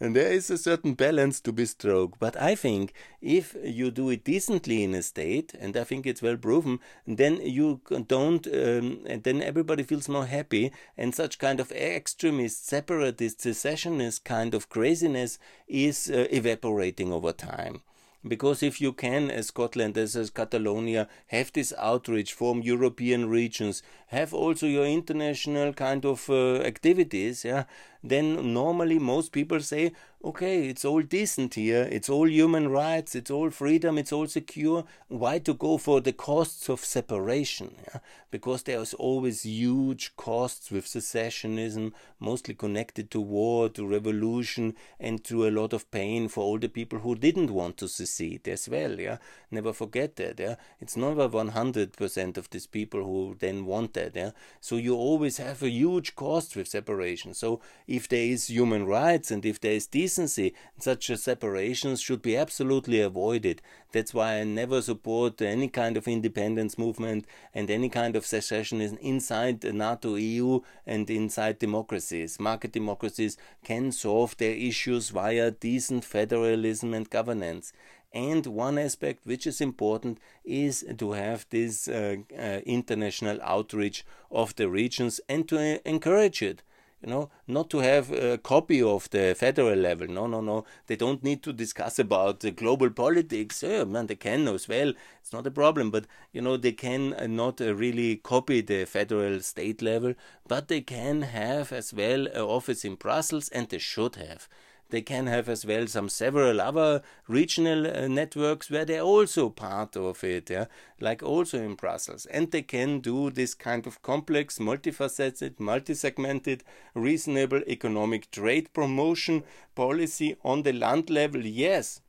and 0.00 0.16
there 0.16 0.32
is 0.32 0.50
a 0.50 0.58
certain 0.58 0.94
balance 0.94 1.40
to 1.42 1.52
be 1.52 1.64
struck. 1.66 2.18
But 2.18 2.40
I 2.40 2.56
think 2.56 2.92
if 3.20 3.54
you 3.62 3.92
do 3.92 4.10
it 4.10 4.24
decently 4.24 4.82
in 4.82 4.94
a 4.94 5.02
state, 5.02 5.54
and 5.60 5.76
I 5.76 5.84
think 5.84 6.04
it's 6.04 6.22
well 6.22 6.36
proven, 6.36 6.80
then 7.06 7.36
you 7.36 7.80
don't. 8.08 8.44
Um, 8.48 9.04
and 9.06 9.22
then 9.22 9.40
everybody 9.40 9.84
feels 9.84 10.08
more 10.08 10.26
happy. 10.26 10.72
And 10.98 11.14
such 11.14 11.38
kind 11.38 11.60
of 11.60 11.70
extremist, 11.70 12.66
separatist, 12.66 13.40
secessionist 13.40 14.24
kind 14.24 14.52
of 14.52 14.68
craziness 14.72 15.38
is 15.68 16.10
uh, 16.10 16.26
evaporating 16.30 17.12
over 17.12 17.32
time. 17.32 17.82
Because 18.26 18.62
if 18.62 18.80
you 18.80 18.92
can, 18.92 19.30
as 19.30 19.48
Scotland, 19.48 19.98
as, 19.98 20.14
as 20.14 20.30
Catalonia, 20.30 21.08
have 21.26 21.52
this 21.52 21.72
outreach 21.76 22.32
from 22.32 22.62
European 22.62 23.28
regions, 23.28 23.82
have 24.08 24.32
also 24.32 24.66
your 24.66 24.86
international 24.86 25.72
kind 25.72 26.04
of 26.04 26.30
uh, 26.30 26.56
activities, 26.58 27.44
yeah, 27.44 27.64
then 28.04 28.52
normally 28.52 28.98
most 28.98 29.32
people 29.32 29.60
say, 29.60 29.92
okay, 30.24 30.68
it's 30.68 30.84
all 30.84 31.02
decent 31.02 31.54
here, 31.54 31.88
it's 31.90 32.08
all 32.08 32.28
human 32.28 32.68
rights, 32.68 33.14
it's 33.14 33.30
all 33.30 33.50
freedom, 33.50 33.98
it's 33.98 34.12
all 34.12 34.26
secure. 34.26 34.84
Why 35.08 35.38
to 35.40 35.54
go 35.54 35.78
for 35.78 36.00
the 36.00 36.12
costs 36.12 36.68
of 36.68 36.80
separation? 36.80 37.74
Yeah? 37.88 38.00
Because 38.30 38.62
there's 38.64 38.94
always 38.94 39.42
huge 39.42 40.14
costs 40.16 40.70
with 40.70 40.86
secessionism, 40.86 41.92
mostly 42.20 42.54
connected 42.54 43.10
to 43.12 43.20
war, 43.20 43.68
to 43.70 43.86
revolution, 43.86 44.74
and 45.00 45.24
to 45.24 45.46
a 45.46 45.50
lot 45.50 45.72
of 45.72 45.90
pain 45.90 46.28
for 46.28 46.44
all 46.44 46.58
the 46.58 46.68
people 46.68 47.00
who 47.00 47.14
didn't 47.14 47.50
want 47.50 47.76
to 47.78 47.88
secede 47.88 48.11
as 48.20 48.68
well. 48.68 49.00
Yeah, 49.00 49.18
never 49.50 49.72
forget 49.72 50.16
that. 50.16 50.38
Yeah, 50.38 50.56
it's 50.80 50.96
never 50.96 51.28
100% 51.28 52.36
of 52.36 52.50
these 52.50 52.66
people 52.66 53.04
who 53.04 53.36
then 53.38 53.64
want 53.66 53.94
that. 53.94 54.16
Yeah, 54.16 54.30
so 54.60 54.76
you 54.76 54.94
always 54.94 55.38
have 55.38 55.62
a 55.62 55.70
huge 55.70 56.14
cost 56.14 56.56
with 56.56 56.68
separation. 56.68 57.34
So 57.34 57.60
if 57.86 58.08
there 58.08 58.24
is 58.24 58.48
human 58.48 58.86
rights 58.86 59.30
and 59.30 59.44
if 59.44 59.60
there 59.60 59.72
is 59.72 59.86
decency, 59.86 60.54
such 60.78 61.06
separations 61.16 62.00
should 62.00 62.22
be 62.22 62.36
absolutely 62.36 63.00
avoided. 63.00 63.62
That's 63.92 64.14
why 64.14 64.40
I 64.40 64.44
never 64.44 64.80
support 64.80 65.42
any 65.42 65.68
kind 65.68 65.96
of 65.96 66.08
independence 66.08 66.78
movement 66.78 67.26
and 67.54 67.70
any 67.70 67.90
kind 67.90 68.16
of 68.16 68.24
secessionism 68.24 68.98
inside 68.98 69.60
the 69.60 69.72
NATO, 69.72 70.14
EU, 70.14 70.60
and 70.86 71.08
inside 71.10 71.58
democracies. 71.58 72.40
Market 72.40 72.72
democracies 72.72 73.36
can 73.64 73.92
solve 73.92 74.36
their 74.38 74.54
issues 74.54 75.10
via 75.10 75.50
decent 75.50 76.04
federalism 76.04 76.94
and 76.94 77.10
governance. 77.10 77.72
And 78.14 78.46
one 78.46 78.78
aspect 78.78 79.26
which 79.26 79.46
is 79.46 79.60
important 79.60 80.18
is 80.44 80.84
to 80.98 81.12
have 81.12 81.46
this 81.50 81.88
uh, 81.88 82.16
uh, 82.38 82.60
international 82.66 83.40
outreach 83.42 84.04
of 84.30 84.54
the 84.56 84.68
regions 84.68 85.20
and 85.28 85.48
to 85.48 85.58
uh, 85.58 85.78
encourage 85.84 86.42
it 86.42 86.62
you 87.02 87.10
know, 87.10 87.30
not 87.48 87.68
to 87.70 87.78
have 87.78 88.12
a 88.12 88.38
copy 88.38 88.80
of 88.80 89.10
the 89.10 89.34
federal 89.36 89.74
level. 89.76 90.06
No, 90.06 90.28
no, 90.28 90.40
no. 90.40 90.64
They 90.86 90.94
don't 90.94 91.22
need 91.24 91.42
to 91.42 91.52
discuss 91.52 91.98
about 91.98 92.40
the 92.40 92.52
global 92.52 92.90
politics. 92.90 93.62
Yeah, 93.62 93.84
man, 93.84 94.06
they 94.06 94.14
can 94.14 94.46
as 94.46 94.68
well. 94.68 94.92
It's 95.20 95.32
not 95.32 95.46
a 95.46 95.50
problem. 95.50 95.90
But, 95.90 96.06
you 96.32 96.40
know, 96.40 96.56
they 96.56 96.72
can 96.72 97.14
uh, 97.14 97.26
not 97.26 97.60
uh, 97.60 97.74
really 97.74 98.16
copy 98.16 98.60
the 98.60 98.84
federal 98.84 99.40
state 99.40 99.82
level, 99.82 100.14
but 100.46 100.68
they 100.68 100.80
can 100.80 101.22
have 101.22 101.72
as 101.72 101.92
well 101.92 102.28
an 102.28 102.40
office 102.40 102.84
in 102.84 102.94
Brussels, 102.94 103.48
and 103.48 103.68
they 103.68 103.78
should 103.78 104.14
have. 104.16 104.48
They 104.92 105.00
can 105.00 105.26
have 105.26 105.48
as 105.48 105.64
well 105.64 105.86
some 105.86 106.10
several 106.10 106.60
other 106.60 107.00
regional 107.26 107.86
uh, 107.86 108.08
networks 108.08 108.70
where 108.70 108.84
they're 108.84 109.00
also 109.00 109.48
part 109.48 109.96
of 109.96 110.22
it, 110.22 110.50
yeah, 110.50 110.66
like 111.00 111.22
also 111.22 111.56
in 111.62 111.76
Brussels. 111.76 112.26
And 112.26 112.50
they 112.50 112.60
can 112.60 113.00
do 113.00 113.30
this 113.30 113.54
kind 113.54 113.86
of 113.86 114.02
complex, 114.02 114.58
multifaceted, 114.58 115.58
multi-segmented, 115.58 116.62
reasonable 116.94 117.62
economic 117.66 118.30
trade 118.30 118.70
promotion 118.74 119.44
policy 119.74 120.36
on 120.44 120.62
the 120.62 120.74
land 120.74 121.08
level, 121.08 121.40
yes. 121.40 122.02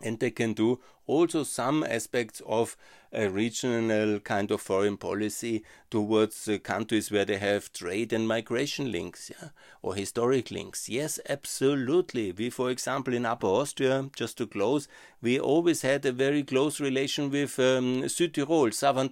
And 0.00 0.18
they 0.18 0.30
can 0.30 0.54
do 0.54 0.80
also 1.06 1.42
some 1.42 1.84
aspects 1.84 2.42
of 2.46 2.76
a 3.12 3.28
regional 3.28 4.18
kind 4.20 4.50
of 4.50 4.60
foreign 4.60 4.96
policy 4.96 5.62
towards 5.90 6.48
uh, 6.48 6.56
countries 6.58 7.10
where 7.10 7.26
they 7.26 7.36
have 7.36 7.72
trade 7.72 8.12
and 8.12 8.26
migration 8.26 8.90
links 8.90 9.30
yeah, 9.30 9.50
or 9.82 9.94
historic 9.94 10.50
links. 10.50 10.88
Yes, 10.88 11.20
absolutely. 11.28 12.32
We, 12.32 12.48
for 12.48 12.70
example, 12.70 13.12
in 13.12 13.26
Upper 13.26 13.48
Austria, 13.48 14.08
just 14.16 14.38
to 14.38 14.46
close, 14.46 14.88
we 15.20 15.38
always 15.38 15.82
had 15.82 16.06
a 16.06 16.12
very 16.12 16.42
close 16.42 16.80
relation 16.80 17.30
with 17.30 17.58
um, 17.58 18.04
Südtirol, 18.04 18.72
Southern 18.72 19.10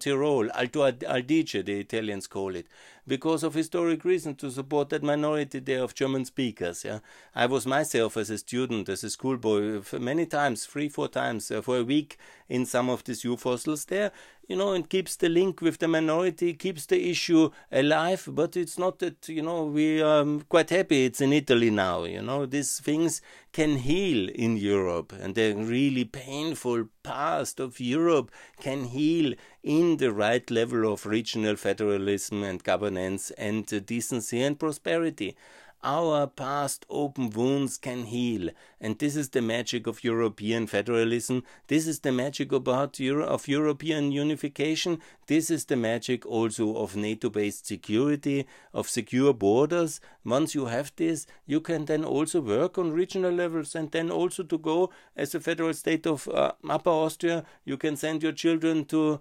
Alto 0.54 0.90
Adige, 0.90 1.64
the 1.64 1.80
Italians 1.80 2.26
call 2.26 2.56
it 2.56 2.66
because 3.10 3.42
of 3.42 3.54
historic 3.54 4.04
reasons 4.04 4.36
to 4.38 4.50
support 4.50 4.88
that 4.90 5.02
minority 5.02 5.58
there 5.58 5.82
of 5.82 5.94
German 5.94 6.24
speakers. 6.24 6.84
Yeah, 6.84 7.00
I 7.34 7.46
was 7.46 7.66
myself 7.66 8.16
as 8.16 8.30
a 8.30 8.38
student, 8.38 8.88
as 8.88 9.02
a 9.02 9.10
schoolboy, 9.10 9.82
many 9.98 10.26
times, 10.26 10.64
three, 10.64 10.88
four 10.88 11.08
times 11.08 11.50
uh, 11.50 11.60
for 11.60 11.76
a 11.80 11.84
week 11.84 12.18
in 12.48 12.66
some 12.66 12.88
of 12.88 13.04
these 13.04 13.24
U 13.24 13.36
fossils 13.36 13.86
there 13.86 14.12
you 14.50 14.56
know, 14.56 14.72
and 14.72 14.90
keeps 14.90 15.14
the 15.14 15.28
link 15.28 15.60
with 15.60 15.78
the 15.78 15.86
minority, 15.86 16.52
keeps 16.54 16.84
the 16.86 17.08
issue 17.08 17.50
alive. 17.70 18.28
But 18.32 18.56
it's 18.56 18.76
not 18.76 18.98
that, 18.98 19.28
you 19.28 19.42
know, 19.42 19.66
we 19.66 20.02
are 20.02 20.26
quite 20.48 20.70
happy 20.70 21.04
it's 21.04 21.20
in 21.20 21.32
Italy 21.32 21.70
now, 21.70 22.02
you 22.02 22.20
know, 22.20 22.46
these 22.46 22.80
things 22.80 23.22
can 23.52 23.76
heal 23.76 24.28
in 24.28 24.56
Europe, 24.56 25.12
and 25.12 25.36
the 25.36 25.54
really 25.54 26.04
painful 26.04 26.88
past 27.04 27.60
of 27.60 27.78
Europe 27.78 28.32
can 28.60 28.86
heal 28.86 29.34
in 29.62 29.98
the 29.98 30.12
right 30.12 30.50
level 30.50 30.92
of 30.92 31.06
regional 31.06 31.54
federalism 31.54 32.42
and 32.42 32.64
governance 32.64 33.30
and 33.32 33.86
decency 33.86 34.42
and 34.42 34.58
prosperity. 34.58 35.36
Our 35.82 36.26
past 36.26 36.84
open 36.90 37.30
wounds 37.30 37.78
can 37.78 38.04
heal, 38.04 38.50
and 38.82 38.98
this 38.98 39.16
is 39.16 39.30
the 39.30 39.40
magic 39.40 39.86
of 39.86 40.04
European 40.04 40.66
federalism. 40.66 41.42
This 41.68 41.86
is 41.86 42.00
the 42.00 42.12
magic 42.12 42.52
about 42.52 43.00
Euro- 43.00 43.24
of 43.24 43.48
European 43.48 44.12
unification. 44.12 45.00
This 45.26 45.48
is 45.48 45.64
the 45.64 45.76
magic 45.76 46.26
also 46.26 46.76
of 46.76 46.96
NATO-based 46.96 47.66
security, 47.66 48.46
of 48.74 48.90
secure 48.90 49.32
borders. 49.32 50.02
Once 50.22 50.54
you 50.54 50.66
have 50.66 50.92
this, 50.96 51.26
you 51.46 51.62
can 51.62 51.86
then 51.86 52.04
also 52.04 52.42
work 52.42 52.76
on 52.76 52.92
regional 52.92 53.32
levels, 53.32 53.74
and 53.74 53.90
then 53.90 54.10
also 54.10 54.42
to 54.42 54.58
go 54.58 54.90
as 55.16 55.34
a 55.34 55.40
federal 55.40 55.72
state 55.72 56.06
of 56.06 56.28
uh, 56.28 56.52
Upper 56.68 56.90
Austria, 56.90 57.42
you 57.64 57.78
can 57.78 57.96
send 57.96 58.22
your 58.22 58.32
children 58.32 58.84
to 58.84 59.18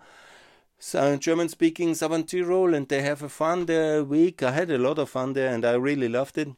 German 1.20 1.50
speaking 1.50 1.94
Southern 1.94 2.24
Tyrol 2.24 2.74
and 2.74 2.88
they 2.88 3.02
have 3.02 3.22
a 3.22 3.30
fun 3.30 3.65
there 3.65 4.04
week. 4.04 4.42
I 4.42 4.52
had 4.52 4.72
a 4.72 4.78
lot 4.78 4.98
of 4.98 5.10
fun 5.10 5.34
there 5.34 5.54
and 5.54 5.65
I 5.65 5.74
really 5.74 6.08
loved 6.08 6.38
it 6.38 6.50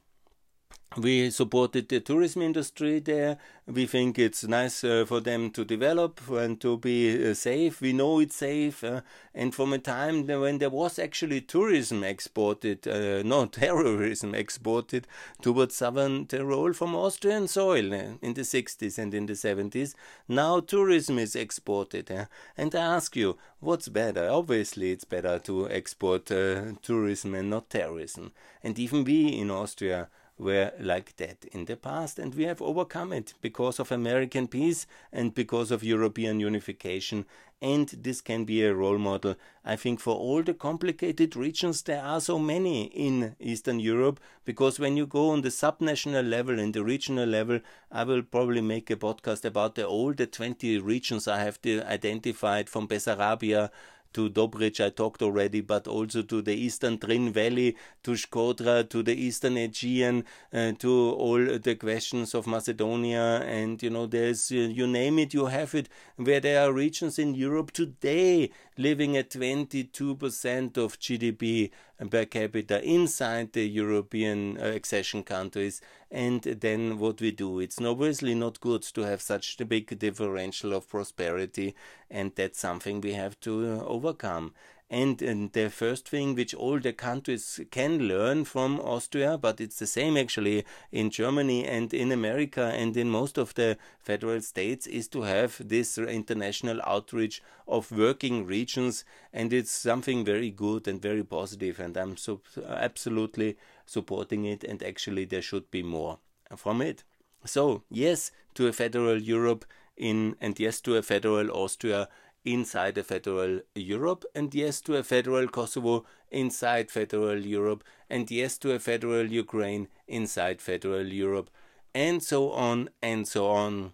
we 0.97 1.29
supported 1.29 1.87
the 1.87 2.01
tourism 2.01 2.41
industry 2.41 2.99
there. 2.99 3.37
We 3.65 3.85
think 3.85 4.19
it's 4.19 4.43
nice 4.43 4.83
uh, 4.83 5.05
for 5.07 5.21
them 5.21 5.49
to 5.51 5.63
develop 5.63 6.19
and 6.29 6.59
to 6.59 6.77
be 6.77 7.29
uh, 7.29 7.33
safe. 7.33 7.79
We 7.79 7.93
know 7.93 8.19
it's 8.19 8.35
safe. 8.35 8.83
Uh, 8.83 8.99
and 9.33 9.55
from 9.55 9.71
a 9.71 9.79
time 9.79 10.27
when 10.27 10.57
there 10.57 10.69
was 10.69 10.99
actually 10.99 11.41
tourism 11.41 12.03
exported, 12.03 12.85
uh, 12.85 13.23
not 13.23 13.53
terrorism 13.53 14.35
exported 14.35 15.07
towards 15.41 15.75
southern 15.75 16.25
Tyrol 16.25 16.73
from 16.73 16.93
Austrian 16.93 17.47
soil 17.47 17.93
uh, 17.93 18.17
in 18.21 18.33
the 18.33 18.41
60s 18.41 18.97
and 18.97 19.13
in 19.13 19.27
the 19.27 19.33
70s, 19.33 19.95
now 20.27 20.59
tourism 20.59 21.17
is 21.17 21.37
exported. 21.37 22.11
and 22.57 22.75
I 22.75 22.79
ask 22.79 23.15
you, 23.15 23.37
what's 23.61 23.87
better? 23.87 24.27
Obviously, 24.29 24.91
it's 24.91 25.05
better 25.05 25.39
to 25.39 25.69
export 25.69 26.29
uh, 26.29 26.73
tourism 26.81 27.33
and 27.33 27.49
not 27.49 27.69
terrorism. 27.69 28.33
And 28.61 28.77
even 28.77 29.05
we 29.05 29.29
in 29.29 29.49
Austria 29.49 30.09
were 30.41 30.73
like 30.79 31.15
that 31.17 31.45
in 31.51 31.65
the 31.65 31.77
past, 31.77 32.17
and 32.17 32.33
we 32.33 32.43
have 32.45 32.61
overcome 32.61 33.13
it 33.13 33.35
because 33.41 33.79
of 33.79 33.91
American 33.91 34.47
peace 34.47 34.87
and 35.13 35.35
because 35.35 35.69
of 35.69 35.83
European 35.83 36.39
unification. 36.39 37.25
And 37.61 37.87
this 37.89 38.21
can 38.21 38.43
be 38.43 38.63
a 38.63 38.73
role 38.73 38.97
model, 38.97 39.35
I 39.63 39.75
think, 39.75 39.99
for 39.99 40.15
all 40.15 40.41
the 40.41 40.55
complicated 40.55 41.35
regions. 41.35 41.83
There 41.83 42.01
are 42.01 42.19
so 42.19 42.39
many 42.39 42.85
in 42.85 43.35
Eastern 43.39 43.79
Europe 43.79 44.19
because 44.43 44.79
when 44.79 44.97
you 44.97 45.05
go 45.05 45.29
on 45.29 45.41
the 45.41 45.49
subnational 45.49 46.27
level 46.27 46.59
and 46.59 46.73
the 46.73 46.83
regional 46.83 47.27
level, 47.27 47.59
I 47.91 48.03
will 48.03 48.23
probably 48.23 48.61
make 48.61 48.89
a 48.89 48.95
podcast 48.95 49.45
about 49.45 49.75
the 49.75 49.85
all 49.85 50.11
the 50.11 50.25
20 50.25 50.79
regions 50.79 51.27
I 51.27 51.43
have 51.43 51.59
identified 51.65 52.67
from 52.67 52.87
Bessarabia 52.87 53.69
to 54.13 54.29
Dobrich 54.29 54.83
I 54.83 54.89
talked 54.89 55.21
already, 55.21 55.61
but 55.61 55.87
also 55.87 56.21
to 56.23 56.41
the 56.41 56.53
eastern 56.53 56.97
Drin 56.97 57.31
Valley, 57.31 57.75
to 58.03 58.11
Shkodra, 58.11 58.89
to 58.89 59.03
the 59.03 59.15
eastern 59.15 59.57
Aegean, 59.57 60.23
uh, 60.53 60.73
to 60.79 61.11
all 61.11 61.59
the 61.59 61.75
questions 61.75 62.33
of 62.33 62.47
Macedonia, 62.47 63.41
and 63.45 63.81
you 63.81 63.89
know, 63.89 64.05
there's 64.05 64.51
uh, 64.51 64.55
you 64.55 64.87
name 64.87 65.19
it, 65.19 65.33
you 65.33 65.45
have 65.45 65.75
it. 65.75 65.89
Where 66.15 66.39
there 66.39 66.65
are 66.65 66.73
regions 66.73 67.19
in 67.19 67.35
Europe 67.35 67.71
today 67.71 68.51
living 68.77 69.15
at 69.17 69.29
22% 69.29 70.77
of 70.77 70.99
GDP 70.99 71.71
per 72.09 72.25
capita 72.25 72.83
inside 72.83 73.53
the 73.53 73.67
European 73.67 74.57
uh, 74.57 74.65
accession 74.65 75.23
countries. 75.23 75.81
And 76.11 76.41
then 76.41 76.99
what 76.99 77.21
we 77.21 77.31
do, 77.31 77.59
it's 77.61 77.79
obviously 77.79 78.35
not 78.35 78.59
good 78.59 78.81
to 78.81 79.01
have 79.01 79.21
such 79.21 79.57
a 79.61 79.65
big 79.65 79.97
differential 79.97 80.73
of 80.73 80.89
prosperity, 80.89 81.73
and 82.09 82.33
that's 82.35 82.59
something 82.59 82.99
we 82.99 83.13
have 83.13 83.39
to 83.41 83.79
uh, 83.79 83.85
overcome. 83.85 84.53
And, 84.89 85.21
and, 85.21 85.53
the 85.53 85.69
first 85.69 86.09
thing 86.09 86.35
which 86.35 86.53
all 86.53 86.77
the 86.77 86.91
countries 86.91 87.61
can 87.71 88.09
learn 88.09 88.43
from 88.43 88.77
Austria, 88.81 89.37
but 89.37 89.61
it's 89.61 89.79
the 89.79 89.87
same 89.87 90.17
actually 90.17 90.65
in 90.91 91.11
Germany 91.11 91.65
and 91.65 91.93
in 91.93 92.11
America 92.11 92.73
and 92.75 92.97
in 92.97 93.09
most 93.09 93.37
of 93.37 93.53
the 93.53 93.77
federal 94.01 94.41
states, 94.41 94.87
is 94.87 95.07
to 95.07 95.21
have 95.21 95.61
this 95.65 95.97
international 95.97 96.81
outreach 96.85 97.41
of 97.69 97.89
working 97.89 98.45
regions. 98.45 99.05
And 99.31 99.53
it's 99.53 99.71
something 99.71 100.25
very 100.25 100.51
good 100.51 100.89
and 100.89 101.01
very 101.01 101.23
positive, 101.23 101.79
and 101.79 101.95
I'm 101.95 102.17
so 102.17 102.41
absolutely 102.67 103.55
supporting 103.85 104.45
it. 104.45 104.63
And 104.63 104.81
actually, 104.83 105.25
there 105.25 105.41
should 105.41 105.69
be 105.71 105.83
more 105.83 106.19
from 106.55 106.81
it. 106.81 107.03
So, 107.45 107.83
yes 107.89 108.31
to 108.55 108.67
a 108.67 108.73
federal 108.73 109.21
Europe 109.21 109.65
in, 109.97 110.35
and 110.41 110.59
yes 110.59 110.81
to 110.81 110.95
a 110.95 111.01
federal 111.01 111.51
Austria 111.51 112.07
inside 112.43 112.97
a 112.97 113.03
federal 113.03 113.61
Europe, 113.75 114.25
and 114.33 114.53
yes 114.53 114.81
to 114.81 114.97
a 114.97 115.03
federal 115.03 115.47
Kosovo 115.47 116.05
inside 116.31 116.89
federal 116.89 117.45
Europe, 117.45 117.83
and 118.09 118.29
yes 118.31 118.57
to 118.59 118.73
a 118.73 118.79
federal 118.79 119.25
Ukraine 119.25 119.87
inside 120.07 120.61
federal 120.61 121.05
Europe, 121.05 121.49
and 121.93 122.23
so 122.23 122.51
on 122.51 122.89
and 123.01 123.27
so 123.27 123.47
on. 123.47 123.93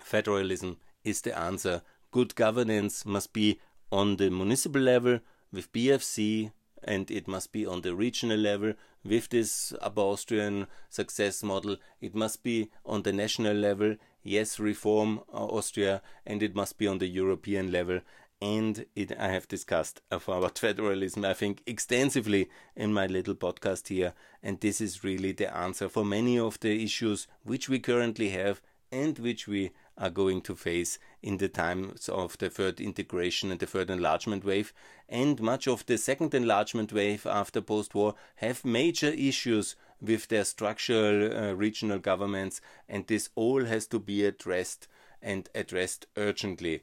Federalism 0.00 0.78
is 1.04 1.20
the 1.20 1.38
answer. 1.38 1.82
Good 2.10 2.34
governance 2.34 3.06
must 3.06 3.32
be 3.32 3.60
on 3.90 4.16
the 4.16 4.30
municipal 4.30 4.80
level 4.80 5.20
with 5.52 5.72
BFC, 5.72 6.50
and 6.84 7.10
it 7.10 7.28
must 7.28 7.52
be 7.52 7.66
on 7.66 7.82
the 7.82 7.94
regional 7.94 8.38
level 8.38 8.74
with 9.04 9.28
this 9.30 9.72
Austrian 9.82 10.66
success 10.88 11.42
model. 11.42 11.76
It 12.00 12.14
must 12.14 12.42
be 12.42 12.70
on 12.84 13.02
the 13.02 13.12
national 13.12 13.54
level 13.54 13.96
yes, 14.22 14.58
reform 14.58 15.20
uh, 15.32 15.44
Austria, 15.46 16.02
and 16.26 16.42
it 16.42 16.54
must 16.54 16.78
be 16.78 16.86
on 16.86 16.98
the 16.98 17.06
European 17.06 17.72
level. 17.72 18.00
And 18.40 18.86
it, 18.96 19.16
I 19.18 19.28
have 19.28 19.46
discussed 19.46 20.00
about 20.10 20.58
federalism, 20.58 21.24
I 21.24 21.34
think, 21.34 21.62
extensively 21.66 22.48
in 22.74 22.92
my 22.92 23.06
little 23.06 23.34
podcast 23.34 23.88
here. 23.88 24.14
And 24.42 24.60
this 24.60 24.80
is 24.80 25.04
really 25.04 25.32
the 25.32 25.54
answer 25.54 25.88
for 25.88 26.04
many 26.04 26.38
of 26.38 26.58
the 26.60 26.82
issues 26.82 27.28
which 27.44 27.68
we 27.68 27.78
currently 27.78 28.30
have 28.30 28.60
and 28.90 29.18
which 29.18 29.46
we 29.46 29.70
are 29.96 30.10
going 30.10 30.42
to 30.42 30.54
face 30.54 30.98
in 31.22 31.38
the 31.38 31.48
times 31.48 32.08
of 32.08 32.36
the 32.38 32.50
third 32.50 32.80
integration 32.80 33.50
and 33.50 33.60
the 33.60 33.66
third 33.66 33.90
enlargement 33.90 34.44
wave. 34.44 34.72
And 35.08 35.40
much 35.40 35.68
of 35.68 35.86
the 35.86 35.98
second 35.98 36.34
enlargement 36.34 36.92
wave 36.92 37.26
after 37.26 37.60
post 37.60 37.94
war 37.94 38.14
have 38.36 38.64
major 38.64 39.08
issues 39.08 39.76
with 40.00 40.28
their 40.28 40.44
structural 40.44 41.32
uh, 41.32 41.52
regional 41.52 41.98
governments, 41.98 42.60
and 42.88 43.06
this 43.06 43.28
all 43.36 43.64
has 43.64 43.86
to 43.86 43.98
be 44.00 44.24
addressed 44.24 44.88
and 45.22 45.48
addressed 45.54 46.06
urgently. 46.16 46.82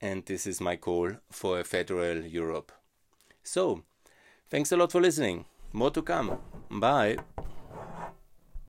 And 0.00 0.24
this 0.24 0.46
is 0.46 0.60
my 0.60 0.76
call 0.76 1.12
for 1.30 1.60
a 1.60 1.64
federal 1.64 2.24
Europe. 2.24 2.72
So, 3.42 3.82
thanks 4.48 4.72
a 4.72 4.76
lot 4.76 4.92
for 4.92 5.00
listening. 5.00 5.44
More 5.72 5.90
to 5.90 6.02
come. 6.02 6.38
Bye. 6.70 7.18